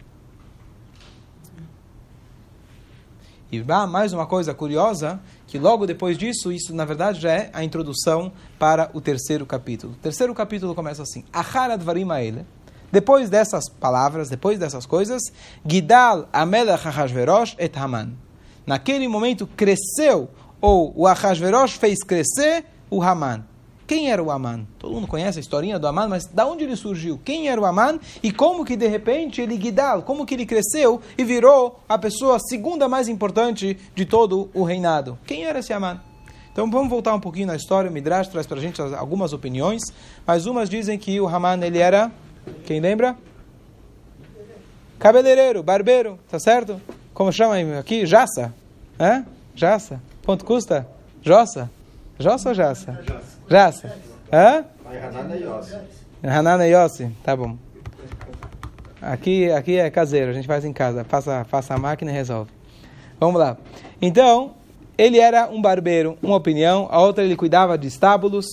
E 3.52 3.64
mais 3.88 4.12
uma 4.12 4.26
coisa 4.26 4.54
curiosa, 4.54 5.20
que 5.48 5.58
logo 5.58 5.86
depois 5.86 6.18
disso, 6.18 6.52
isso 6.52 6.76
na 6.76 6.84
verdade 6.84 7.22
já 7.22 7.32
é 7.32 7.50
a 7.54 7.64
introdução 7.64 8.32
para 8.60 8.90
o 8.94 9.00
terceiro 9.00 9.46
capítulo. 9.46 9.94
O 9.94 9.98
terceiro 9.98 10.34
capítulo 10.34 10.76
começa 10.76 11.04
assim: 11.04 11.24
Acharad. 11.32 11.82
Depois 12.92 13.30
dessas 13.30 13.70
palavras, 13.70 14.30
depois 14.30 14.60
dessas 14.60 14.86
coisas, 14.86 15.22
Gidal 15.66 16.28
Amelech 16.34 16.88
Ahasverosh 16.88 17.56
et 17.58 17.78
Haman. 17.78 18.25
Naquele 18.66 19.08
momento 19.08 19.48
cresceu, 19.48 20.30
ou 20.60 20.94
o 20.96 21.08
Ahasverosh 21.08 21.74
fez 21.74 22.04
crescer 22.04 22.66
o 22.90 23.02
Haman. 23.02 23.44
Quem 23.88 24.10
era 24.10 24.22
o 24.22 24.32
Aman? 24.32 24.66
Todo 24.80 24.96
mundo 24.96 25.06
conhece 25.06 25.38
a 25.38 25.42
historinha 25.42 25.78
do 25.78 25.88
Aman, 25.88 26.08
mas 26.08 26.26
da 26.26 26.48
onde 26.48 26.64
ele 26.64 26.76
surgiu? 26.76 27.20
Quem 27.24 27.50
era 27.50 27.62
o 27.62 27.66
Aman? 27.66 28.00
E 28.24 28.32
como 28.32 28.66
que 28.66 28.76
de 28.76 28.88
repente 28.88 29.42
ele 29.42 29.56
guidal, 29.58 30.02
como 30.02 30.26
que 30.26 30.34
ele 30.34 30.46
cresceu 30.46 31.00
e 31.16 31.24
virou 31.24 31.80
a 31.88 31.96
pessoa 31.96 32.40
segunda 32.40 32.90
mais 32.90 33.08
importante 33.08 33.78
de 33.94 34.06
todo 34.06 34.50
o 34.56 34.64
reinado? 34.64 35.20
Quem 35.28 35.44
era 35.44 35.60
esse 35.60 35.72
Aman? 35.72 36.02
Então 36.52 36.72
vamos 36.72 36.90
voltar 36.90 37.14
um 37.14 37.20
pouquinho 37.20 37.48
na 37.48 37.56
história. 37.56 37.90
O 37.90 37.94
Midrash 37.94 38.28
traz 38.30 38.48
para 38.48 38.58
a 38.58 38.62
gente 38.62 38.82
algumas 38.82 39.34
opiniões, 39.34 39.84
mas 40.26 40.48
umas 40.48 40.68
dizem 40.68 40.98
que 40.98 41.20
o 41.22 41.28
Haman 41.28 41.64
ele 41.64 41.78
era, 41.78 42.12
quem 42.66 42.80
lembra? 42.80 43.16
Cabeleireiro, 44.98 45.62
barbeiro, 45.62 46.18
tá 46.28 46.40
certo? 46.40 46.82
Como 47.16 47.32
chama 47.32 47.56
aqui? 47.80 48.06
Jaça? 48.06 48.54
É? 49.00 49.24
Jaça? 49.56 50.02
Quanto 50.26 50.44
custa? 50.44 50.86
Jossa? 51.22 51.72
Jossa 52.20 52.50
ou? 52.50 52.56
Jaça. 52.56 53.00
Jaça. 53.50 53.98
Hã? 54.32 54.66
Hanana 56.22 56.68
Yossi. 56.68 57.10
Tá 57.24 57.34
bom. 57.34 57.58
Aqui, 59.02 59.50
aqui 59.50 59.78
é 59.78 59.90
caseiro, 59.90 60.32
a 60.32 60.34
gente 60.34 60.46
faz 60.46 60.66
em 60.66 60.74
casa. 60.74 61.06
Passa, 61.06 61.48
passa 61.50 61.74
a 61.74 61.78
máquina 61.78 62.12
e 62.12 62.14
resolve. 62.14 62.52
Vamos 63.18 63.40
lá. 63.40 63.56
Então, 64.02 64.52
ele 64.98 65.18
era 65.18 65.48
um 65.48 65.62
barbeiro, 65.62 66.18
uma 66.22 66.36
opinião. 66.36 66.90
A 66.92 67.00
outra, 67.00 67.24
ele 67.24 67.38
cuidava 67.38 67.78
de 67.78 67.88
estábulos. 67.88 68.46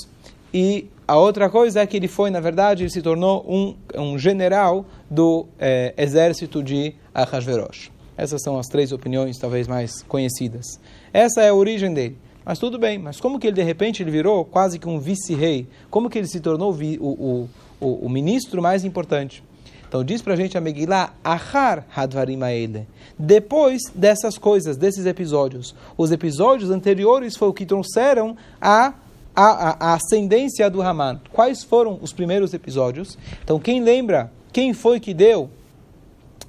E 0.55 0.89
a 1.09 1.17
outra 1.17 1.51
coisa 1.51 1.81
é 1.81 1.87
que 1.87 1.97
ele 1.97 2.07
foi, 2.07 2.31
na 2.31 2.39
verdade, 2.39 2.85
ele 2.85 2.91
se 2.91 3.03
tornou 3.03 3.45
um, 3.49 3.75
um 4.01 4.17
general 4.17 4.87
do 5.11 5.49
eh, 5.59 5.93
exército 5.97 6.63
de 6.63 6.95
Ahasverosh. 7.13 7.91
Essas 8.17 8.43
são 8.43 8.59
as 8.59 8.67
três 8.67 8.93
opiniões 8.93 9.39
talvez 9.39 9.67
mais 9.67 10.03
conhecidas. 10.03 10.79
Essa 11.13 11.43
é 11.43 11.49
a 11.49 11.55
origem 11.55 11.93
dele. 11.93 12.17
Mas 12.45 12.59
tudo 12.59 12.79
bem, 12.79 12.99
mas 12.99 13.21
como 13.21 13.39
que 13.39 13.47
ele 13.47 13.57
de 13.57 13.63
repente 13.63 14.03
ele 14.03 14.11
virou 14.11 14.45
quase 14.45 14.79
que 14.79 14.89
um 14.89 14.99
vice-rei? 14.99 15.67
Como 15.91 16.11
que 16.11 16.19
ele 16.19 16.27
se 16.27 16.41
tornou 16.41 16.73
o, 16.73 17.07
o, 17.07 17.49
o, 17.81 18.07
o 18.07 18.09
ministro 18.09 18.61
mais 18.61 18.85
importante? 18.85 19.45
Então 19.93 20.03
diz 20.03 20.23
pra 20.23 20.35
gente 20.35 20.57
a 20.57 21.11
Ahar 21.23 21.87
Hadvarim 21.95 22.43
Aele. 22.43 22.89
Depois 23.19 23.83
dessas 23.95 24.39
coisas, 24.39 24.77
desses 24.77 25.05
episódios, 25.05 25.75
os 25.99 26.11
episódios 26.11 26.71
anteriores 26.71 27.37
foi 27.37 27.49
o 27.49 27.53
que 27.53 27.67
trouxeram 27.67 28.35
a, 28.59 28.95
a, 29.37 29.91
a 29.91 29.95
ascendência 29.95 30.69
do 30.71 30.81
Haman. 30.81 31.21
Quais 31.31 31.63
foram 31.63 31.99
os 32.01 32.13
primeiros 32.13 32.55
episódios? 32.55 33.19
Então 33.45 33.61
quem 33.61 33.83
lembra 33.83 34.33
quem 34.51 34.73
foi 34.73 34.99
que 34.99 35.13
deu 35.13 35.51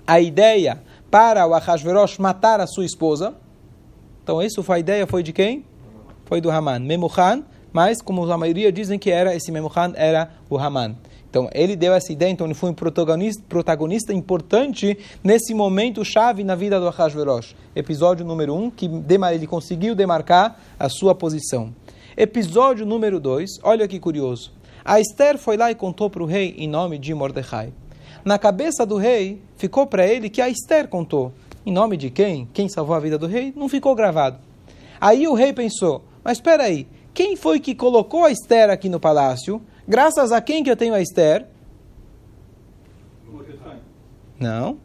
a 0.08 0.20
ideia 0.20 0.82
para 1.13 1.46
o 1.46 1.53
Ahasverosh 1.53 2.17
matar 2.17 2.60
a 2.60 2.65
sua 2.65 2.84
esposa? 2.84 3.36
Então 4.24 4.41
isso 4.41 4.63
foi 4.63 4.77
a 4.77 4.79
ideia 4.79 5.05
foi 5.05 5.22
de 5.22 5.32
quem? 5.32 5.63
Foi 6.25 6.41
do 6.41 6.50
Haman. 6.50 6.79
Memuchan, 6.79 7.43
mas 7.72 8.01
como 8.01 8.24
a 8.32 8.36
maioria 8.36 8.72
dizem 8.72 8.98
que 8.98 9.12
era 9.12 9.36
esse 9.36 9.51
Memuchan 9.51 9.93
era 9.96 10.32
o 10.50 10.58
Haman. 10.58 10.96
Então, 11.29 11.50
ele 11.53 11.75
deu 11.75 11.93
essa 11.93 12.12
ideia, 12.12 12.32
então 12.32 12.48
ele 12.48 12.55
foi 12.55 12.72
um 12.72 12.74
protagonista, 12.74 13.43
protagonista 13.48 14.12
importante 14.12 14.98
nesse 15.24 15.53
momento 15.53 16.03
chave 16.03 16.43
na 16.43 16.55
vida 16.55 16.79
do 16.79 16.88
Ahasverosh. 16.88 17.55
Episódio 17.75 18.25
número 18.25 18.55
1, 18.55 18.63
um, 18.63 18.72
que 18.72 18.89
ele 19.32 19.46
conseguiu 19.46 19.93
demarcar 19.93 20.60
a 20.79 20.89
sua 20.89 21.13
posição. 21.13 21.75
Episódio 22.17 22.88
número 22.88 23.20
2, 23.20 23.60
olha 23.63 23.88
que 23.88 24.00
curioso. 24.00 24.51
A 24.84 25.00
Esther 25.00 25.38
foi 25.38 25.58
lá 25.58 25.70
e 25.72 25.75
contou 25.75 26.10
para 26.10 26.24
o 26.24 26.25
rei 26.25 26.55
em 26.58 26.67
nome 26.67 26.98
de 26.98 27.13
Mordecai. 27.13 27.72
Na 28.24 28.39
cabeça 28.39 28.86
do 28.86 28.98
rei, 28.98 29.42
ficou 29.58 29.86
para 29.86 30.08
ele 30.08 30.30
que 30.30 30.42
a 30.42 30.48
Esther 30.48 30.88
contou. 30.88 31.34
Em 31.65 31.72
nome 31.72 31.98
de 31.98 32.10
quem? 32.10 32.48
Quem 32.53 32.70
salvou 32.70 32.96
a 32.96 33.00
vida 33.00 33.18
do 33.18 33.27
rei? 33.27 33.53
Não 33.56 33.68
ficou 33.68 33.94
gravado. 33.96 34.38
Aí 35.00 35.27
o 35.27 35.34
rei 35.34 35.51
pensou, 35.51 36.03
mas 36.24 36.38
espera 36.38 36.63
aí, 36.63 36.88
quem 37.13 37.36
foi 37.36 37.60
que 37.60 37.75
colocou 37.75 38.24
a 38.24 38.32
Esther 38.32 38.70
aqui 38.70 38.88
no 38.88 39.00
palácio? 39.00 39.62
Graças 39.88 40.32
a 40.32 40.42
quem 40.42 40.63
que 40.63 40.72
eu 40.72 40.77
tenho 40.77 40.94
a 40.94 41.01
Esther? 41.01 41.46
Não. 44.39 44.77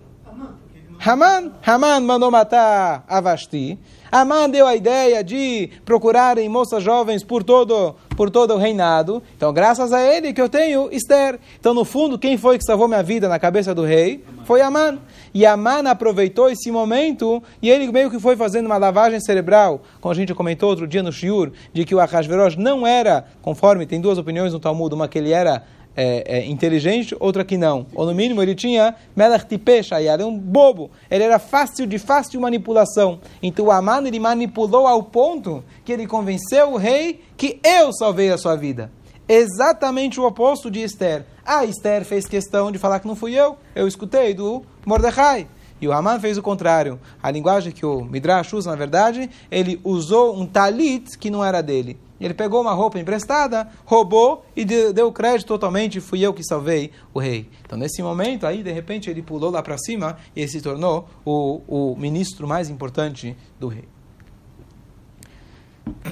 Haman. 1.01 1.53
Haman 1.65 2.01
mandou 2.01 2.31
matar 2.31 3.05
a 3.09 3.21
Vashti. 3.21 3.79
Haman 4.11 4.51
deu 4.51 4.67
a 4.67 4.75
ideia 4.75 5.23
de 5.23 5.71
procurarem 5.85 6.49
moças 6.49 6.83
jovens 6.83 7.23
por 7.23 7.45
todo, 7.45 7.95
por 8.17 8.31
todo 8.31 8.55
o 8.55 8.57
reinado. 8.57 9.23
Então, 9.37 9.53
graças 9.53 9.93
a 9.93 10.03
ele 10.03 10.33
que 10.33 10.41
eu 10.41 10.49
tenho 10.49 10.89
Esther. 10.91 11.39
Então, 11.61 11.73
no 11.73 11.85
fundo, 11.85 12.19
quem 12.19 12.37
foi 12.37 12.59
que 12.59 12.65
salvou 12.65 12.89
minha 12.89 13.03
vida 13.03 13.29
na 13.29 13.39
cabeça 13.39 13.75
do 13.75 13.85
rei? 13.85 14.25
Foi 14.45 14.61
Haman. 14.61 14.99
E 15.33 15.47
Haman 15.47 15.89
aproveitou 15.89 16.51
esse 16.51 16.71
momento 16.71 17.43
e 17.63 17.71
ele 17.71 17.93
meio 17.93 18.11
que 18.11 18.19
foi 18.19 18.35
fazendo 18.35 18.67
uma 18.67 18.79
lavagem 18.79 19.21
cerebral, 19.21 19.83
como 20.01 20.13
a 20.13 20.17
gente 20.17 20.35
comentou 20.35 20.71
outro 20.71 20.87
dia 20.87 21.03
no 21.03 21.13
Shiur, 21.13 21.53
de 21.73 21.85
que 21.85 21.95
o 21.95 22.01
Ahasverosh 22.01 22.57
não 22.57 22.87
era, 22.87 23.27
conforme 23.41 23.87
tem 23.87 24.01
duas 24.01 24.19
opiniões 24.19 24.53
no 24.53 24.59
Talmud, 24.59 24.95
uma 24.95 25.07
que 25.07 25.19
ele 25.19 25.33
era 25.33 25.63
é, 26.01 26.39
é, 26.39 26.47
inteligente, 26.47 27.17
outra 27.19 27.45
que 27.45 27.59
não. 27.59 27.85
Ou 27.93 28.07
no 28.07 28.15
mínimo 28.15 28.41
ele 28.41 28.55
tinha 28.55 28.95
Melech 29.17 29.47
Tipesh, 29.47 29.91
era 29.91 30.25
um 30.25 30.39
bobo. 30.39 30.93
Ele 31.11 31.25
era 31.25 31.41
fácil 31.41 31.89
de 31.89 31.99
fácil 31.99 32.41
manipulação. 32.41 33.19
Então 33.43 33.65
o 33.65 33.73
Aman 33.73 34.07
ele 34.07 34.21
manipulou 34.21 34.87
ao 34.87 35.03
ponto 35.03 35.65
que 35.85 35.93
ele 35.93 36.07
convenceu 36.07 36.73
o 36.73 36.77
rei 36.77 37.21
que 37.37 37.59
eu 37.65 37.93
salvei 37.93 38.31
a 38.31 38.39
sua 38.39 38.55
vida. 38.55 38.93
Exatamente 39.29 40.21
o 40.21 40.25
oposto 40.25 40.71
de 40.71 40.81
Esther. 40.85 41.27
A 41.45 41.65
Esther 41.65 42.05
fez 42.05 42.27
questão 42.27 42.71
de 42.71 42.79
falar 42.79 43.01
que 43.01 43.09
não 43.09 43.17
fui 43.17 43.35
eu, 43.35 43.57
eu 43.75 43.89
escutei 43.89 44.33
do 44.35 44.63
Mordecai. 44.87 45.49
E 45.81 45.89
o 45.89 45.93
Haman 45.93 46.21
fez 46.21 46.39
o 46.39 46.43
contrário. 46.43 47.01
A 47.21 47.29
linguagem 47.29 47.73
que 47.73 47.85
o 47.85 48.05
Midrash 48.05 48.53
usa, 48.53 48.71
na 48.71 48.77
verdade, 48.77 49.29
ele 49.51 49.81
usou 49.83 50.41
um 50.41 50.47
talit 50.47 51.19
que 51.19 51.29
não 51.29 51.45
era 51.45 51.61
dele. 51.61 51.99
Ele 52.21 52.35
pegou 52.35 52.61
uma 52.61 52.73
roupa 52.73 52.99
emprestada, 52.99 53.69
roubou 53.85 54.45
e 54.57 54.65
deu 54.65 55.13
crédito 55.13 55.47
totalmente, 55.49 56.01
fui 56.01 56.21
eu 56.21 56.35
que 56.35 56.43
salvei 56.43 56.91
o 57.15 57.21
rei. 57.21 57.49
Então, 57.65 57.79
nesse 57.79 58.03
momento, 58.03 58.47
aí, 58.47 58.63
de 58.63 58.73
repente, 58.73 59.09
ele 59.09 59.23
pulou 59.23 59.51
lá 59.51 59.63
para 59.63 59.79
cima 59.79 60.19
e 60.35 60.47
se 60.49 60.61
tornou 60.61 61.09
o, 61.25 61.61
o 61.69 61.97
ministro 61.97 62.49
mais 62.49 62.69
importante 62.69 63.37
do 63.59 63.69
rei. 63.69 63.85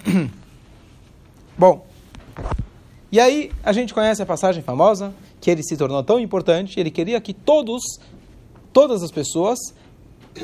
Bom, 1.59 1.87
e 3.11 3.19
aí 3.19 3.51
a 3.65 3.73
gente 3.73 3.93
conhece 3.93 4.23
a 4.23 4.27
passagem 4.27 4.63
famosa, 4.63 5.13
que 5.41 5.51
ele 5.51 5.63
se 5.63 5.77
tornou 5.77 6.03
tão 6.03 6.21
importante, 6.21 6.79
ele 6.79 6.91
queria 6.91 7.21
que 7.21 7.33
todos, 7.33 7.83
todas 8.73 9.03
as 9.03 9.11
pessoas 9.11 9.59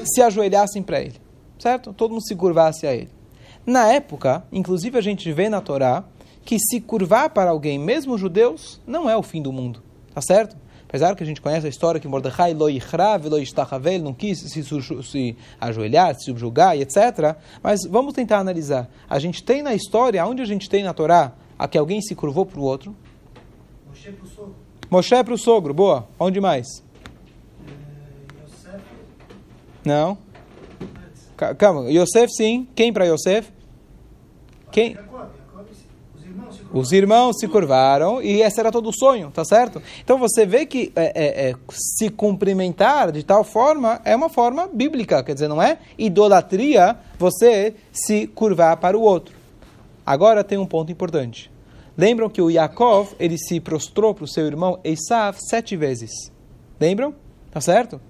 se 0.05 0.23
ajoelhassem 0.23 0.83
para 0.83 1.01
ele, 1.01 1.21
certo? 1.59 1.93
Todo 1.93 2.13
mundo 2.13 2.27
se 2.27 2.35
curvasse 2.35 2.87
a 2.87 2.95
ele. 2.95 3.11
Na 3.65 3.93
época, 3.93 4.45
inclusive 4.51 4.99
a 4.99 5.01
gente 5.01 5.31
vê 5.33 5.49
na 5.49 5.61
Torá 5.61 6.05
que 6.45 6.59
se 6.59 6.81
curvar 6.81 7.31
para 7.31 7.51
alguém, 7.51 7.79
mesmo 7.79 8.19
judeus, 8.19 8.81
não 8.87 9.09
é 9.09 9.17
o 9.17 9.23
fim 9.23 9.41
do 9.41 9.53
mundo. 9.53 9.83
Tá 10.13 10.21
certo? 10.21 10.57
Apesar 10.93 11.17
que 11.17 11.23
a 11.23 11.27
gente 11.27 11.41
conhece 11.41 11.65
a 11.65 11.71
história 11.71 11.99
que 11.99 12.07
Mordecai 12.07 12.53
lo 12.53 12.69
ichrav, 12.69 13.27
lo 13.27 13.39
não 14.03 14.13
quis 14.13 14.41
se, 14.41 14.63
se 14.63 15.37
ajoelhar, 15.59 16.15
se 16.15 16.27
subjugar 16.27 16.77
e 16.77 16.83
etc. 16.83 17.35
Mas 17.63 17.81
vamos 17.89 18.13
tentar 18.13 18.41
analisar. 18.41 18.91
A 19.09 19.19
gente 19.19 19.43
tem 19.43 19.63
na 19.63 19.75
história, 19.75 20.27
onde 20.27 20.43
a 20.43 20.45
gente 20.45 20.69
tem 20.69 20.83
na 20.83 20.93
Torá, 20.93 21.33
a 21.59 21.67
que 21.67 21.79
alguém 21.79 22.03
se 22.03 22.15
curvou 22.15 22.45
para 22.45 22.61
o 22.61 22.63
outro? 22.63 22.95
Moshe 23.89 24.13
para 24.13 24.25
o 24.25 24.29
sogro. 24.29 24.55
Moshe 24.91 25.25
para 25.25 25.33
o 25.35 25.39
sogro, 25.39 25.73
boa. 25.73 26.09
Onde 26.21 26.41
mais? 26.43 26.67
É, 27.67 28.79
não. 29.83 30.19
Calma, 31.37 31.91
Yosef 31.91 32.33
sim. 32.33 32.69
Quem 32.75 32.93
para 32.93 33.07
Yosef? 33.07 33.51
Quem? 34.71 34.97
Os 36.73 36.91
irmãos 36.91 37.37
se 37.39 37.47
curvaram 37.47 38.23
e 38.23 38.41
esse 38.41 38.59
era 38.59 38.73
todo 38.73 38.89
o 38.89 38.93
sonho, 38.93 39.31
tá 39.31 39.45
certo? 39.45 39.83
Então 40.03 40.17
você 40.17 40.47
vê 40.47 40.65
que 40.65 40.91
é, 40.97 41.13
é, 41.15 41.51
é, 41.51 41.55
se 41.71 42.09
cumprimentar 42.09 43.13
de 43.13 43.23
tal 43.23 43.45
forma 43.45 44.01
é 44.05 44.17
uma 44.17 44.31
forma 44.31 44.67
bíblica, 44.73 45.23
quer 45.23 45.35
dizer, 45.35 45.49
não 45.49 45.61
é 45.61 45.79
idolatria 45.99 46.97
você 47.19 47.75
se 47.93 48.27
curvar 48.27 48.79
para 48.79 48.97
o 48.97 49.03
outro. 49.03 49.35
Agora 50.05 50.43
tem 50.43 50.57
um 50.57 50.65
ponto 50.65 50.91
importante. 50.91 51.53
Lembram 51.97 52.31
que 52.31 52.41
o 52.41 52.51
Yaakov 52.51 53.15
ele 53.21 53.37
se 53.37 53.61
prostrou 53.61 54.15
para 54.15 54.25
o 54.25 54.29
seu 54.29 54.47
irmão 54.47 54.81
Esav 54.83 55.37
sete 55.39 55.77
vezes? 55.77 56.11
Lembram? 56.81 57.15
Tá 57.51 57.61
certo? 57.61 58.01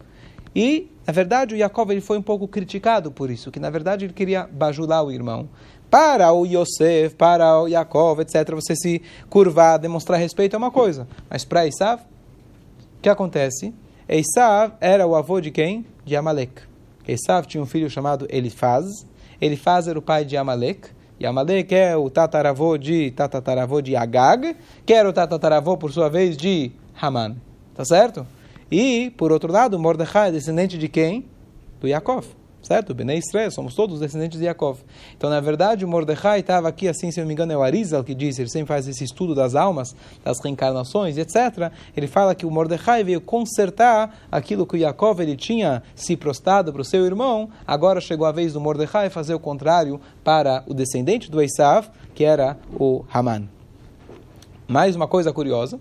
E, 0.55 0.89
na 1.07 1.13
verdade, 1.13 1.55
o 1.55 1.59
Yaakov 1.59 1.91
ele 1.91 2.01
foi 2.01 2.17
um 2.19 2.23
pouco 2.23 2.47
criticado 2.47 3.11
por 3.11 3.31
isso, 3.31 3.51
que 3.51 3.59
na 3.59 3.71
verdade 3.71 4.05
ele 4.05 4.13
queria 4.13 4.49
bajular 4.51 5.05
o 5.05 5.11
irmão. 5.11 5.49
Para 5.91 6.33
o 6.33 6.47
Yosef, 6.47 7.15
para 7.17 7.61
o 7.61 7.69
Yaakov, 7.69 8.21
etc., 8.21 8.55
você 8.55 8.75
se 8.75 9.03
curvar, 9.29 9.79
demonstrar 9.79 10.19
respeito 10.19 10.55
é 10.55 10.59
uma 10.59 10.71
coisa. 10.71 11.07
Mas 11.29 11.45
para 11.45 11.67
Esav, 11.67 12.01
o 12.01 13.03
que 13.03 13.09
acontece? 13.09 13.75
Esav 14.09 14.73
era 14.81 15.07
o 15.07 15.15
avô 15.15 15.41
de 15.41 15.51
quem? 15.51 15.85
De 16.05 16.17
Amalek. 16.17 16.63
Esav 17.07 17.47
tinha 17.47 17.63
um 17.63 17.67
filho 17.67 17.91
chamado 17.91 18.27
Elifaz. 18.31 18.87
Elifaz 19.41 19.89
era 19.89 19.99
o 19.99 20.03
pai 20.03 20.25
de 20.25 20.37
Amalek. 20.37 20.89
E 21.19 21.27
Amalek 21.27 21.75
é 21.75 21.97
o 21.97 22.09
tataravô 22.09 22.79
de 22.79 23.11
tataravô 23.11 23.83
de 23.83 23.95
Agag, 23.95 24.57
que 24.87 24.93
era 24.93 25.09
o 25.09 25.13
tataravô, 25.13 25.77
por 25.77 25.93
sua 25.93 26.09
vez, 26.09 26.37
de 26.37 26.73
Haman. 27.01 27.37
Tá 27.75 27.85
certo? 27.85 28.27
E, 28.73 29.11
por 29.11 29.31
outro 29.31 29.53
lado, 29.53 29.79
Mordecai 29.79 30.31
é 30.31 30.33
descendente 30.33 30.79
de 30.79 30.89
quem? 30.89 31.27
Do 31.79 31.87
Yaakov. 31.87 32.25
Certo? 32.63 32.95
Bnei 32.95 33.19
Israel, 33.19 33.51
somos 33.51 33.75
todos 33.75 34.01
descendentes 34.01 34.39
de 34.39 34.47
Yaakov. 34.47 34.79
Então, 35.15 35.29
na 35.29 35.41
verdade, 35.41 35.85
o 35.85 35.89
Mordecai 35.89 36.41
estava 36.41 36.69
aqui, 36.69 36.89
assim, 36.89 37.11
se 37.11 37.21
não 37.21 37.27
me 37.27 37.35
engano, 37.35 37.53
é 37.53 37.57
o 37.57 37.63
Arizal 37.63 38.03
que 38.03 38.15
diz, 38.15 38.39
ele 38.39 38.49
sempre 38.49 38.69
faz 38.69 38.89
esse 38.89 39.05
estudo 39.05 39.35
das 39.35 39.55
almas, 39.55 39.95
das 40.25 40.39
reencarnações, 40.43 41.19
etc. 41.19 41.71
Ele 41.95 42.07
fala 42.07 42.35
que 42.35 42.47
o 42.47 42.51
Mordecai 42.51 43.05
veio 43.05 43.21
consertar 43.21 44.17
aquilo 44.31 44.65
que 44.65 44.77
o 44.77 44.79
Yaakov 44.79 45.21
ele 45.21 45.37
tinha 45.37 45.83
se 45.95 46.17
prostrado 46.17 46.73
para 46.73 46.81
o 46.81 46.85
seu 46.85 47.05
irmão, 47.05 47.51
agora 47.67 48.01
chegou 48.01 48.27
a 48.27 48.33
vez 48.33 48.55
do 48.55 48.61
Mordecai 48.61 49.11
fazer 49.11 49.35
o 49.35 49.41
contrário 49.41 50.01
para 50.25 50.65
o 50.67 50.73
descendente 50.73 51.31
do 51.31 51.43
Esav, 51.43 51.89
que 52.15 52.25
era 52.25 52.57
o 52.79 53.05
Haman. 53.13 53.49
Mais 54.69 54.95
uma 54.97 55.09
coisa 55.09 55.33
curiosa, 55.33 55.81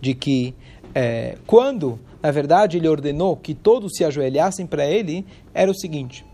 de 0.00 0.14
que 0.14 0.54
é, 0.94 1.36
quando 1.46 1.98
na 2.22 2.30
verdade, 2.30 2.76
ele 2.76 2.88
ordenou 2.88 3.36
que 3.36 3.54
todos 3.54 3.92
se 3.94 4.04
ajoelhassem 4.04 4.66
para 4.66 4.84
ele, 4.84 5.24
era 5.54 5.70
o 5.70 5.74
seguinte: 5.74 6.26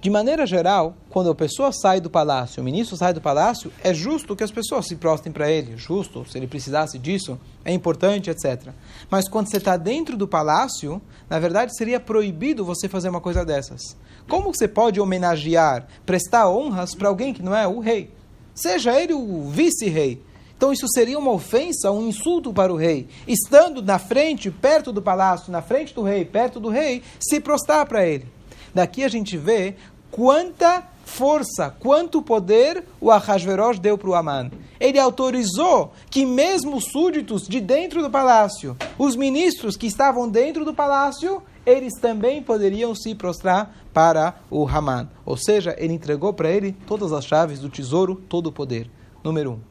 de 0.00 0.10
maneira 0.10 0.46
geral, 0.46 0.94
quando 1.08 1.30
a 1.30 1.34
pessoa 1.34 1.72
sai 1.72 2.00
do 2.00 2.10
palácio, 2.10 2.60
o 2.60 2.64
ministro 2.64 2.96
sai 2.96 3.14
do 3.14 3.20
palácio, 3.20 3.72
é 3.82 3.94
justo 3.94 4.36
que 4.36 4.44
as 4.44 4.50
pessoas 4.50 4.86
se 4.86 4.96
prostem 4.96 5.32
para 5.32 5.50
ele, 5.50 5.76
justo, 5.76 6.26
se 6.30 6.36
ele 6.36 6.46
precisasse 6.46 6.98
disso, 6.98 7.38
é 7.64 7.72
importante, 7.72 8.28
etc. 8.28 8.68
Mas 9.10 9.28
quando 9.28 9.48
você 9.48 9.56
está 9.56 9.76
dentro 9.76 10.16
do 10.16 10.28
palácio, 10.28 11.00
na 11.28 11.38
verdade 11.38 11.74
seria 11.74 11.98
proibido 11.98 12.64
você 12.64 12.88
fazer 12.88 13.08
uma 13.08 13.20
coisa 13.20 13.44
dessas. 13.44 13.96
Como 14.28 14.54
você 14.54 14.68
pode 14.68 15.00
homenagear, 15.00 15.86
prestar 16.04 16.50
honras 16.50 16.94
para 16.94 17.08
alguém 17.08 17.32
que 17.32 17.42
não 17.42 17.56
é 17.56 17.66
o 17.66 17.80
rei? 17.80 18.10
Seja 18.54 19.00
ele 19.00 19.14
o 19.14 19.48
vice-rei, 19.48 20.22
então 20.60 20.74
isso 20.74 20.86
seria 20.88 21.18
uma 21.18 21.30
ofensa, 21.30 21.90
um 21.90 22.06
insulto 22.06 22.52
para 22.52 22.70
o 22.70 22.76
rei. 22.76 23.08
Estando 23.26 23.80
na 23.80 23.98
frente, 23.98 24.50
perto 24.50 24.92
do 24.92 25.00
palácio, 25.00 25.50
na 25.50 25.62
frente 25.62 25.94
do 25.94 26.02
rei, 26.02 26.22
perto 26.22 26.60
do 26.60 26.68
rei, 26.68 27.02
se 27.18 27.40
prostrar 27.40 27.86
para 27.86 28.06
ele. 28.06 28.26
Daqui 28.74 29.02
a 29.02 29.08
gente 29.08 29.38
vê 29.38 29.74
quanta 30.10 30.86
força, 31.02 31.74
quanto 31.80 32.20
poder 32.20 32.84
o 33.00 33.10
Ahasverosh 33.10 33.78
deu 33.78 33.96
para 33.96 34.10
o 34.10 34.14
Aman. 34.14 34.50
Ele 34.78 34.98
autorizou 34.98 35.94
que 36.10 36.26
mesmo 36.26 36.76
os 36.76 36.84
súditos 36.92 37.48
de 37.48 37.58
dentro 37.58 38.02
do 38.02 38.10
palácio, 38.10 38.76
os 38.98 39.16
ministros 39.16 39.78
que 39.78 39.86
estavam 39.86 40.28
dentro 40.28 40.62
do 40.62 40.74
palácio, 40.74 41.42
eles 41.64 41.94
também 41.98 42.42
poderiam 42.42 42.94
se 42.94 43.14
prostrar 43.14 43.74
para 43.94 44.34
o 44.50 44.68
Haman. 44.68 45.08
Ou 45.24 45.38
seja, 45.38 45.74
ele 45.78 45.94
entregou 45.94 46.34
para 46.34 46.50
ele 46.50 46.76
todas 46.86 47.14
as 47.14 47.24
chaves 47.24 47.60
do 47.60 47.70
tesouro, 47.70 48.22
todo 48.28 48.48
o 48.48 48.52
poder. 48.52 48.90
Número 49.24 49.52
um. 49.52 49.69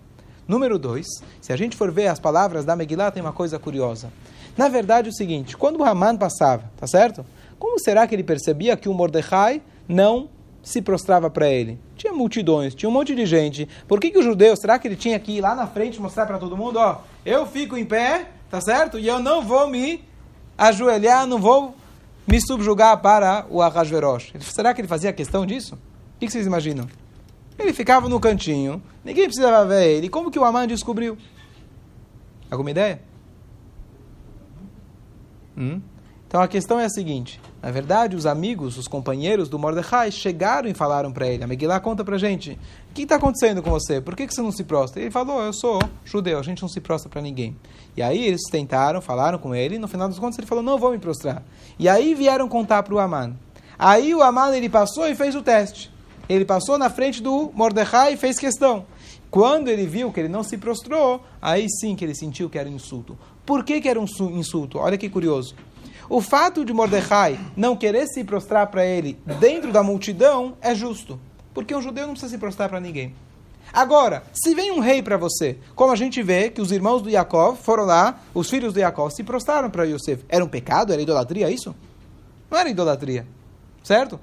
Número 0.50 0.80
dois, 0.80 1.06
se 1.40 1.54
a 1.54 1.56
gente 1.56 1.78
for 1.78 1.92
ver 1.92 2.08
as 2.08 2.20
palavras 2.20 2.66
da 2.66 2.76
Megillah, 2.76 3.12
tem 3.12 3.22
uma 3.22 3.32
coisa 3.32 3.60
curiosa. 3.60 4.12
Na 4.58 4.68
verdade, 4.68 5.08
é 5.08 5.12
o 5.12 5.14
seguinte: 5.14 5.56
quando 5.56 5.80
o 5.80 5.84
Haman 5.84 6.18
passava, 6.18 6.64
tá 6.76 6.88
certo? 6.88 7.24
Como 7.60 7.78
será 7.78 8.08
que 8.08 8.16
ele 8.16 8.24
percebia 8.24 8.76
que 8.76 8.90
o 8.90 8.94
Mordecai 8.94 9.62
não 9.88 10.28
se 10.64 10.82
prostrava 10.82 11.30
para 11.30 11.48
ele? 11.48 11.80
Tinha 11.96 12.12
multidões, 12.14 12.74
tinha 12.74 12.90
um 12.90 12.92
monte 12.92 13.14
de 13.14 13.28
gente. 13.28 13.70
Por 13.88 14.00
que, 14.00 14.10
que 14.10 14.18
o 14.18 14.24
judeu, 14.24 14.56
será 14.58 14.80
que 14.80 14.88
ele 14.88 14.96
tinha 14.96 15.20
que 15.20 15.34
ir 15.34 15.42
lá 15.42 15.54
na 15.54 15.68
frente 15.68 16.02
mostrar 16.02 16.26
para 16.26 16.40
todo 16.40 16.58
mundo, 16.58 16.80
ó, 16.80 17.02
eu 17.24 17.46
fico 17.46 17.78
em 17.78 17.86
pé, 17.86 18.30
tá 18.50 18.60
certo? 18.60 18.98
E 18.98 19.08
eu 19.08 19.20
não 19.20 19.44
vou 19.44 19.70
me 19.70 20.04
ajoelhar, 20.58 21.28
não 21.28 21.38
vou 21.38 21.76
me 22.26 22.42
subjugar 22.42 23.00
para 23.04 23.46
o 23.52 23.62
Ahasverosh. 23.62 24.34
Será 24.40 24.74
que 24.74 24.82
ele 24.82 24.88
fazia 24.88 25.14
questão 25.14 25.46
disso? 25.46 25.76
O 25.76 26.20
que 26.20 26.28
vocês 26.28 26.48
imaginam? 26.48 26.88
Ele 27.60 27.74
ficava 27.74 28.08
no 28.08 28.20
cantinho, 28.20 28.82
ninguém 29.04 29.26
precisava 29.26 29.66
ver 29.66 29.86
ele. 29.86 30.10
Como 30.10 30.32
que 30.32 30.40
o 30.40 30.46
Aman 30.46 30.66
descobriu? 30.66 31.18
Alguma 32.50 32.72
ideia? 32.72 33.02
Hum? 35.58 35.82
Então 36.30 36.42
a 36.42 36.48
questão 36.48 36.80
é 36.80 36.86
a 36.86 36.90
seguinte: 36.90 37.42
na 37.62 37.72
verdade, 37.72 38.16
os 38.16 38.26
amigos, 38.26 38.78
os 38.78 38.88
companheiros 38.88 39.50
do 39.50 39.60
Mordecai 39.60 40.12
chegaram 40.12 40.70
e 40.70 40.74
falaram 40.74 41.12
para 41.12 41.28
ele. 41.28 41.44
A 41.44 41.80
conta 41.80 42.06
para 42.06 42.18
gente: 42.18 42.52
o 42.90 42.94
que 42.94 43.02
está 43.02 43.16
acontecendo 43.16 43.62
com 43.62 43.72
você? 43.72 44.00
Por 44.00 44.16
que, 44.16 44.26
que 44.26 44.34
você 44.34 44.42
não 44.42 44.52
se 44.52 44.64
prostra? 44.64 45.02
Ele 45.02 45.12
falou: 45.12 45.42
eu 45.42 45.52
sou 45.52 45.80
judeu, 46.06 46.40
a 46.40 46.44
gente 46.44 46.62
não 46.62 46.70
se 46.70 46.80
prostra 46.80 47.10
para 47.10 47.22
ninguém. 47.22 47.58
E 47.98 48.02
aí 48.02 48.26
eles 48.26 48.44
tentaram, 48.50 49.02
falaram 49.02 49.38
com 49.38 49.54
ele, 49.54 49.76
e 49.76 49.80
no 49.80 49.88
final 49.88 50.08
dos 50.08 50.20
contos 50.20 50.38
ele 50.38 50.48
falou: 50.48 50.64
não 50.64 50.78
vou 50.78 50.92
me 50.92 51.00
prostrar. 51.00 51.44
E 51.78 51.90
aí 51.90 52.14
vieram 52.14 52.48
contar 52.48 52.84
para 52.84 52.94
o 52.94 53.00
Aman. 53.00 53.34
Aí 53.78 54.14
o 54.14 54.22
Aman 54.22 54.56
ele 54.56 54.70
passou 54.70 55.08
e 55.08 55.16
fez 55.16 55.36
o 55.36 55.42
teste. 55.42 55.92
Ele 56.30 56.46
passou 56.46 56.78
na 56.78 56.92
frente 56.92 57.22
do 57.24 57.52
Mordecai 57.56 58.14
e 58.14 58.18
fez 58.18 58.38
questão. 58.38 58.86
Quando 59.32 59.68
ele 59.68 59.88
viu 59.88 60.12
que 60.12 60.20
ele 60.20 60.30
não 60.30 60.44
se 60.44 60.58
prostrou, 60.58 61.24
aí 61.42 61.68
sim 61.70 61.96
que 61.96 62.06
ele 62.06 62.14
sentiu 62.14 62.50
que 62.50 62.58
era 62.60 62.70
um 62.70 62.74
insulto. 62.74 63.18
Por 63.46 63.64
que, 63.64 63.82
que 63.82 63.90
era 63.90 64.00
um 64.00 64.06
insulto? 64.32 64.78
Olha 64.78 64.98
que 64.98 65.10
curioso. 65.10 65.56
O 66.08 66.22
fato 66.22 66.64
de 66.64 66.72
Mordecai 66.74 67.40
não 67.56 67.76
querer 67.76 68.08
se 68.08 68.24
prostrar 68.24 68.68
para 68.68 68.86
ele 68.86 69.20
dentro 69.40 69.72
da 69.72 69.84
multidão 69.84 70.56
é 70.62 70.74
justo, 70.74 71.20
porque 71.54 71.76
um 71.76 71.82
judeu 71.82 72.06
não 72.06 72.14
precisa 72.14 72.32
se 72.32 72.38
prostrar 72.38 72.70
para 72.70 72.80
ninguém. 72.80 73.14
Agora, 73.72 74.24
se 74.34 74.56
vem 74.56 74.72
um 74.72 74.80
rei 74.80 75.02
para 75.04 75.18
você, 75.18 75.58
como 75.76 75.92
a 75.92 75.96
gente 75.96 76.24
vê 76.24 76.50
que 76.50 76.62
os 76.62 76.72
irmãos 76.72 77.04
do 77.04 77.10
Yaakov 77.10 77.58
foram 77.62 77.86
lá, 77.86 78.20
os 78.34 78.50
filhos 78.50 78.74
do 78.74 78.80
Yaakov 78.80 79.12
se 79.12 79.24
prostraram 79.24 79.70
para 79.70 79.84
Yosef, 79.84 80.26
era 80.28 80.44
um 80.44 80.48
pecado? 80.48 80.92
Era 80.92 81.02
idolatria 81.02 81.52
isso? 81.52 81.76
Não 82.50 82.58
era 82.58 82.70
idolatria, 82.70 83.28
certo? 83.84 84.20